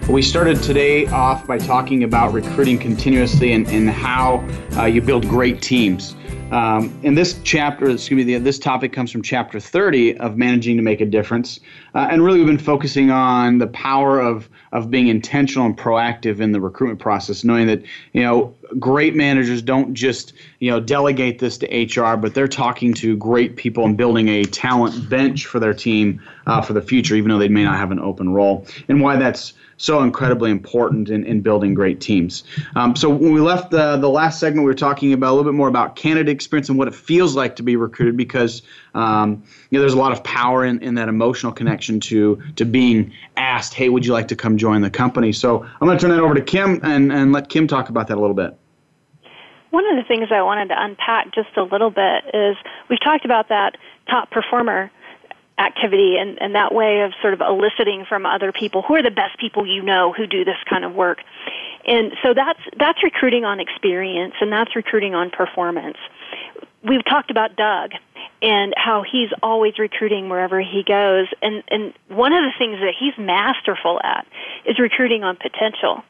[0.09, 4.43] We started today off by talking about recruiting continuously and, and how
[4.75, 6.17] uh, you build great teams.
[6.51, 10.83] Um, and this chapter, excuse me, this topic comes from chapter 30 of Managing to
[10.83, 11.61] Make a Difference.
[11.95, 16.41] Uh, and really, we've been focusing on the power of, of being intentional and proactive
[16.41, 21.39] in the recruitment process, knowing that, you know, great managers don't just, you know, delegate
[21.39, 25.61] this to HR, but they're talking to great people and building a talent bench for
[25.61, 28.67] their team uh, for the future, even though they may not have an open role.
[28.89, 32.45] And why that's so incredibly important in, in building great teams.
[32.75, 35.51] Um, so when we left the, the last segment, we were talking about a little
[35.51, 38.63] bit more about candidate experience and what it feels like to be recruited because
[38.95, 42.65] um, you know there's a lot of power in, in that emotional connection to to
[42.65, 45.33] being asked, hey, would you like to come join the company?
[45.33, 48.09] So I'm going to turn that over to Kim and, and let Kim talk about
[48.09, 48.57] that a little bit.
[49.71, 52.57] One of the things I wanted to unpack just a little bit is
[52.89, 53.77] we've talked about that
[54.09, 54.91] top performer
[55.59, 59.11] activity and, and that way of sort of eliciting from other people who are the
[59.11, 61.19] best people you know who do this kind of work.
[61.89, 65.97] And so that's that's recruiting on experience and that's recruiting on performance.
[66.83, 67.93] We've talked about Doug
[68.43, 72.93] and how he's always recruiting wherever he goes and and one of the things that
[72.99, 74.27] he's masterful at
[74.67, 76.03] is recruiting on potential.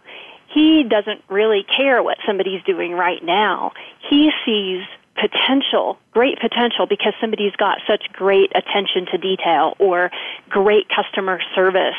[0.53, 3.73] He doesn't really care what somebody's doing right now.
[4.11, 4.83] He sees
[5.15, 10.11] potential, great potential because somebody's got such great attention to detail or
[10.49, 11.99] great customer service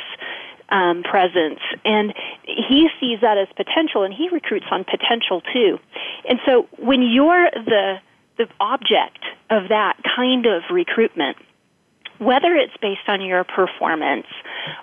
[0.72, 1.60] um, presence.
[1.86, 2.14] And
[2.44, 5.80] he sees that as potential and he recruits on potential too.
[6.28, 7.96] And so when you're the,
[8.38, 11.38] the object of that kind of recruitment,
[12.20, 14.28] whether it's based on your performance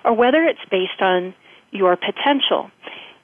[0.03, 1.33] or whether it's based on
[1.71, 2.71] your potential,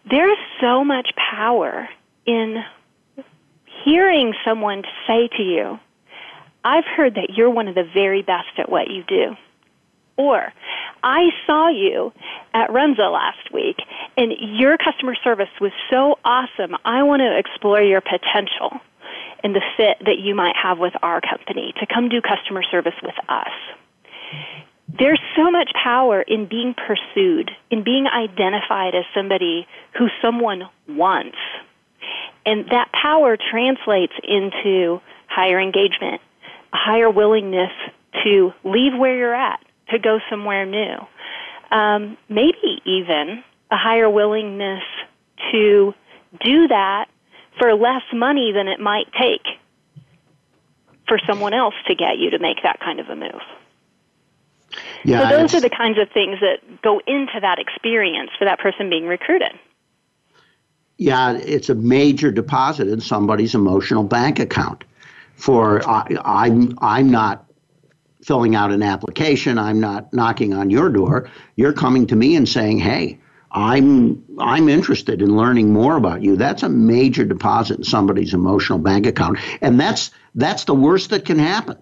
[0.10, 1.88] there is so much power
[2.26, 2.64] in
[3.84, 5.80] hearing someone say to you,
[6.64, 9.36] I've heard that you're one of the very best at what you do.
[10.18, 10.54] Or,
[11.04, 12.14] I saw you
[12.54, 13.78] at Runza last week
[14.16, 16.76] and your customer service was so awesome.
[16.86, 18.80] I want to explore your potential
[19.44, 22.96] and the fit that you might have with our company to come do customer service
[23.02, 23.52] with us.
[24.88, 31.38] There's so much power in being pursued, in being identified as somebody who someone wants
[32.46, 36.22] and that power translates into higher engagement,
[36.74, 37.72] a higher willingness
[38.24, 39.60] to leave where you're at,
[39.90, 40.98] to go somewhere new.
[41.72, 44.84] Um, maybe even a higher willingness
[45.52, 45.94] to
[46.44, 47.06] do that
[47.60, 49.46] for less money than it might take
[51.08, 53.42] for someone else to get you to make that kind of a move.
[55.04, 58.60] Yeah, so those are the kinds of things that go into that experience for that
[58.60, 59.52] person being recruited
[60.98, 64.84] yeah, it's a major deposit in somebody's emotional bank account.
[65.36, 67.46] For I, I'm I'm not
[68.24, 69.58] filling out an application.
[69.58, 71.30] I'm not knocking on your door.
[71.56, 73.20] You're coming to me and saying, "Hey,
[73.52, 78.80] I'm I'm interested in learning more about you." That's a major deposit in somebody's emotional
[78.80, 81.78] bank account, and that's that's the worst that can happen.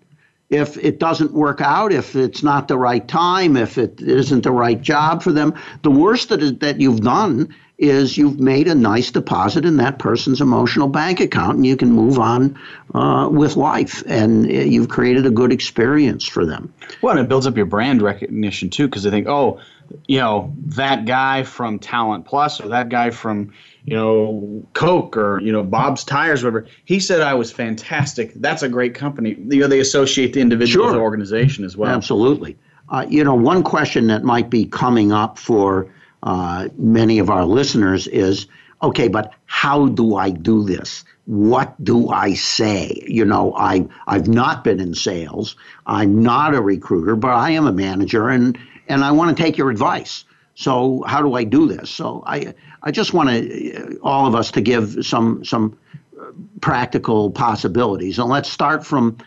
[0.51, 4.51] If it doesn't work out, if it's not the right time, if it isn't the
[4.51, 9.09] right job for them, the worst that, that you've done is you've made a nice
[9.09, 12.59] deposit in that person's emotional bank account and you can move on
[12.93, 16.71] uh, with life and uh, you've created a good experience for them.
[17.01, 19.59] Well, and it builds up your brand recognition too because they think, oh,
[20.07, 23.51] you know, that guy from Talent Plus or that guy from
[23.85, 26.67] you know, Coke or, you know, Bob's Tires, whatever.
[26.85, 28.33] He said I was fantastic.
[28.35, 29.35] That's a great company.
[29.49, 30.91] You know, they associate the individual sure.
[30.91, 31.91] with the organization as well.
[31.91, 32.57] Absolutely.
[32.89, 35.91] Uh, you know, one question that might be coming up for
[36.23, 38.47] uh, many of our listeners is
[38.83, 41.03] okay, but how do I do this?
[41.25, 43.01] What do I say?
[43.07, 45.55] You know, I, I've not been in sales.
[45.85, 48.57] I'm not a recruiter, but I am a manager and,
[48.87, 50.25] and I want to take your advice.
[50.55, 51.89] So how do I do this?
[51.89, 52.53] So I
[52.83, 55.77] I just want to all of us to give some some
[56.19, 56.25] uh,
[56.59, 58.19] practical possibilities.
[58.19, 59.17] And let's start from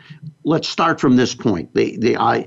[0.45, 1.75] let's start from this point.
[1.75, 2.47] The the I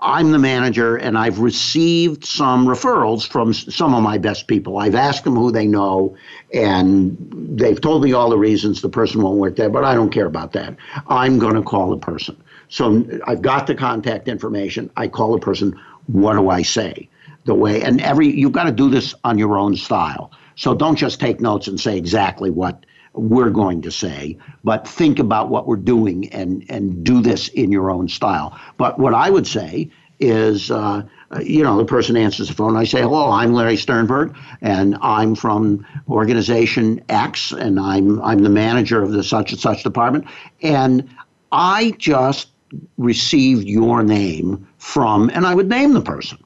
[0.00, 4.78] I'm the manager and I've received some referrals from some of my best people.
[4.78, 6.16] I've asked them who they know
[6.54, 7.16] and
[7.58, 10.26] they've told me all the reasons the person won't work there, but I don't care
[10.26, 10.76] about that.
[11.08, 12.40] I'm going to call the person.
[12.68, 14.90] So I've got the contact information.
[14.96, 15.78] I call the person.
[16.08, 17.08] What do I say?
[17.48, 20.30] the way and every you've got to do this on your own style.
[20.54, 22.84] So don't just take notes and say exactly what
[23.14, 27.72] we're going to say but think about what we're doing and and do this in
[27.72, 28.56] your own style.
[28.76, 29.90] But what i would say
[30.20, 31.02] is uh,
[31.40, 35.36] you know the person answers the phone i say hello i'm larry sternberg and i'm
[35.36, 40.26] from organization x and i'm i'm the manager of the such and such department.
[40.62, 41.08] And
[41.50, 42.48] i just
[42.96, 46.38] received your name from and i would name the person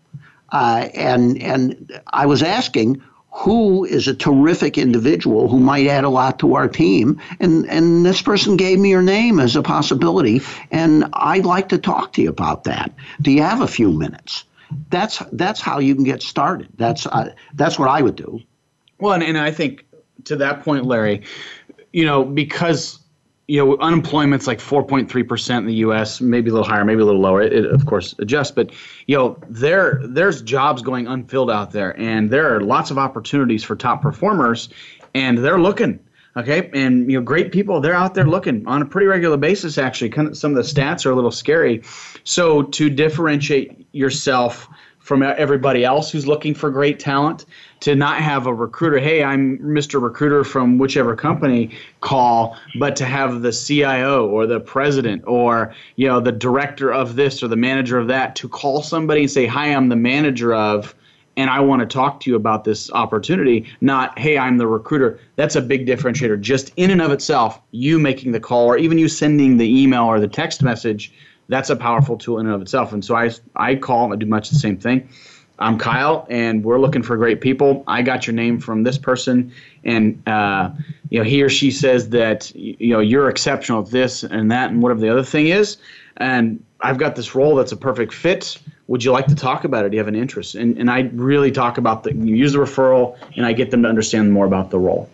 [0.52, 6.10] uh, and and I was asking who is a terrific individual who might add a
[6.10, 10.42] lot to our team, and and this person gave me your name as a possibility,
[10.70, 12.92] and I'd like to talk to you about that.
[13.22, 14.44] Do you have a few minutes?
[14.90, 16.68] That's that's how you can get started.
[16.76, 18.40] That's uh, that's what I would do.
[18.98, 19.86] Well, and, and I think
[20.24, 21.22] to that point, Larry,
[21.92, 22.98] you know, because
[23.48, 27.20] you know, unemployment's like 4.3% in the U.S., maybe a little higher, maybe a little
[27.20, 27.42] lower.
[27.42, 28.52] It, it, of course, adjusts.
[28.52, 28.72] But,
[29.06, 33.64] you know, there there's jobs going unfilled out there, and there are lots of opportunities
[33.64, 34.68] for top performers,
[35.14, 35.98] and they're looking.
[36.34, 39.76] Okay, and you know, great people, they're out there looking on a pretty regular basis.
[39.76, 41.82] Actually, kind of, some of the stats are a little scary.
[42.24, 44.66] So to differentiate yourself
[45.02, 47.44] from everybody else who's looking for great talent
[47.80, 53.04] to not have a recruiter hey i'm mr recruiter from whichever company call but to
[53.04, 57.56] have the cio or the president or you know the director of this or the
[57.56, 60.94] manager of that to call somebody and say hi i'm the manager of
[61.36, 65.18] and i want to talk to you about this opportunity not hey i'm the recruiter.
[65.34, 68.98] That's a big differentiator just in and of itself you making the call or even
[68.98, 71.12] you sending the email or the text message
[71.48, 72.92] that's a powerful tool in and of itself.
[72.92, 75.08] And so I, I call, I do much the same thing.
[75.58, 77.84] I'm Kyle, and we're looking for great people.
[77.86, 79.52] I got your name from this person,
[79.84, 80.70] and uh,
[81.08, 84.70] you know he or she says that you know you're exceptional at this and that
[84.70, 85.76] and whatever the other thing is,
[86.16, 88.58] and I've got this role that's a perfect fit.
[88.88, 89.90] Would you like to talk about it?
[89.90, 90.56] Do you have an interest?
[90.56, 93.88] And and I really talk about the use the referral, and I get them to
[93.88, 95.08] understand more about the role.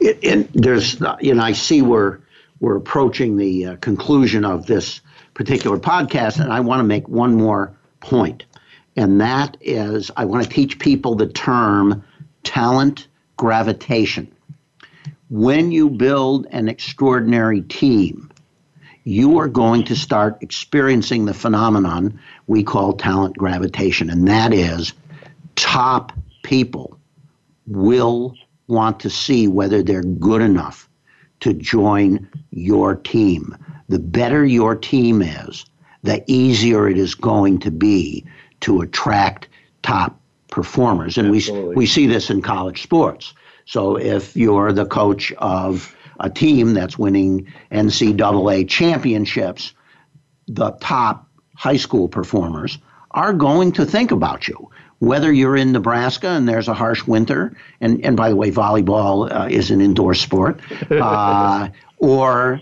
[0.00, 2.18] It, and there's you know I see we're
[2.60, 5.00] we're approaching the uh, conclusion of this
[5.34, 8.44] particular podcast, and I want to make one more point,
[8.96, 12.04] and that is I want to teach people the term
[12.44, 14.32] talent gravitation.
[15.30, 18.30] When you build an extraordinary team,
[19.04, 24.92] you are going to start experiencing the phenomenon we call talent gravitation, and that is
[25.56, 26.12] top
[26.42, 26.98] people
[27.66, 28.34] will
[28.66, 30.88] want to see whether they're good enough
[31.40, 33.56] to join your team
[33.88, 35.64] the better your team is,
[36.02, 38.24] the easier it is going to be
[38.60, 39.48] to attract
[39.82, 40.20] top
[40.50, 41.18] performers.
[41.18, 43.34] And we, we see this in college sports.
[43.66, 49.72] So if you're the coach of a team that's winning NCAA championships,
[50.46, 52.78] the top high school performers
[53.10, 54.70] are going to think about you.
[54.98, 59.30] Whether you're in Nebraska and there's a harsh winter, and, and by the way, volleyball
[59.30, 60.60] uh, is an indoor sport,
[60.90, 61.68] uh,
[61.98, 62.60] or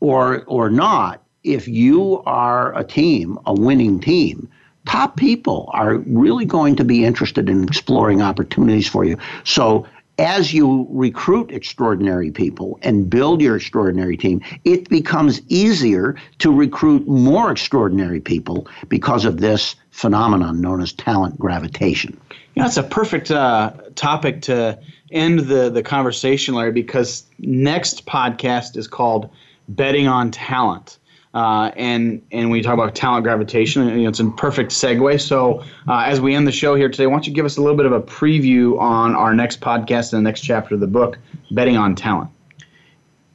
[0.00, 4.48] or or not, if you are a team, a winning team,
[4.86, 9.16] top people are really going to be interested in exploring opportunities for you.
[9.44, 9.86] So
[10.18, 17.08] as you recruit extraordinary people and build your extraordinary team, it becomes easier to recruit
[17.08, 22.20] more extraordinary people because of this phenomenon known as talent gravitation.
[22.54, 24.78] Yeah, it's a perfect uh, topic to
[25.10, 29.30] end the, the conversation, Larry, because next podcast is called
[29.76, 30.98] betting on talent.
[31.32, 35.20] Uh, and and you talk about talent gravitation, you know, it's a perfect segue.
[35.20, 37.60] So uh, as we end the show here today, why don't you give us a
[37.60, 40.88] little bit of a preview on our next podcast and the next chapter of the
[40.88, 41.18] book,
[41.52, 42.30] Betting on Talent?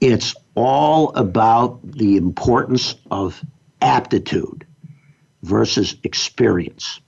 [0.02, 3.42] It's all about the importance of
[3.82, 4.68] aptitude
[5.44, 7.00] versus experience.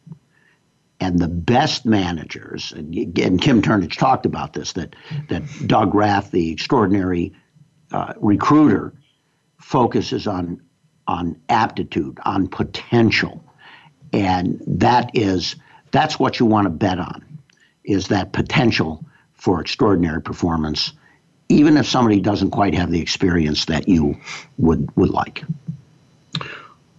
[1.00, 4.96] And the best managers, and, and Kim Turnage talked about this, that,
[5.30, 7.34] that Doug Rath, the extraordinary
[7.92, 8.94] uh, recruiter,
[9.60, 10.62] focuses on
[11.08, 13.42] on aptitude, on potential.
[14.12, 15.56] And that is
[15.92, 17.24] that's what you want to bet on
[17.86, 19.04] is that potential
[19.34, 20.92] for extraordinary performance,
[21.48, 24.18] even if somebody doesn't quite have the experience that you
[24.58, 25.44] would would like.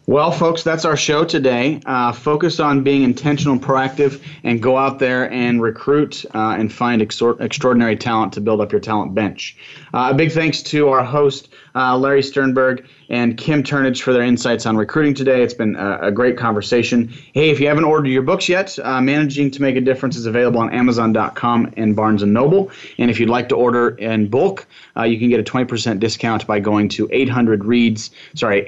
[0.08, 1.82] Well, folks, that's our show today.
[1.84, 6.72] Uh, focus on being intentional, and proactive, and go out there and recruit uh, and
[6.72, 9.54] find extraordinary talent to build up your talent bench.
[9.92, 14.22] Uh, a big thanks to our host, uh, Larry Sternberg and Kim Turnage for their
[14.22, 15.42] insights on recruiting today.
[15.42, 17.12] It's been a, a great conversation.
[17.32, 20.26] Hey, if you haven't ordered your books yet, uh, Managing to Make a Difference is
[20.26, 22.70] available on Amazon.com and Barnes & Noble.
[22.98, 26.46] And if you'd like to order in bulk, uh, you can get a 20% discount
[26.46, 28.62] by going to 800 reads, sorry,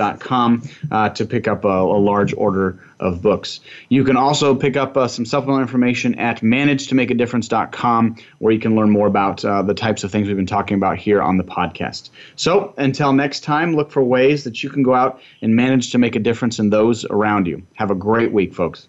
[0.00, 3.60] 800ceoreads.com uh, to pick up a, a large order of books.
[3.88, 8.90] You can also pick up uh, some supplemental information at managetomakeadifference.com where you can learn
[8.90, 12.10] more about uh, the types of things we've been talking about here on the podcast.
[12.36, 15.98] So until next time, look for ways that you can go out and manage to
[15.98, 17.66] make a difference in those around you.
[17.74, 18.88] Have a great week, folks.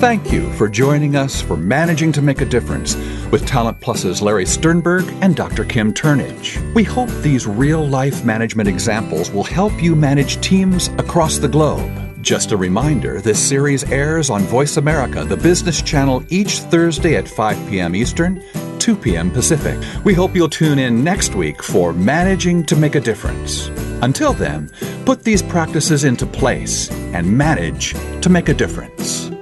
[0.00, 2.94] Thank you for joining us for Managing to Make a Difference
[3.34, 5.64] with Talent Plus's Larry Sternberg and Dr.
[5.64, 6.72] Kim Turnage.
[6.72, 11.90] We hope these real life management examples will help you manage teams across the globe.
[12.22, 17.26] Just a reminder this series airs on Voice America, the business channel, each Thursday at
[17.26, 17.96] 5 p.m.
[17.96, 18.40] Eastern,
[18.78, 19.32] 2 p.m.
[19.32, 19.82] Pacific.
[20.04, 23.66] We hope you'll tune in next week for Managing to Make a Difference.
[24.00, 24.70] Until then,
[25.04, 29.33] put these practices into place and manage to make a difference.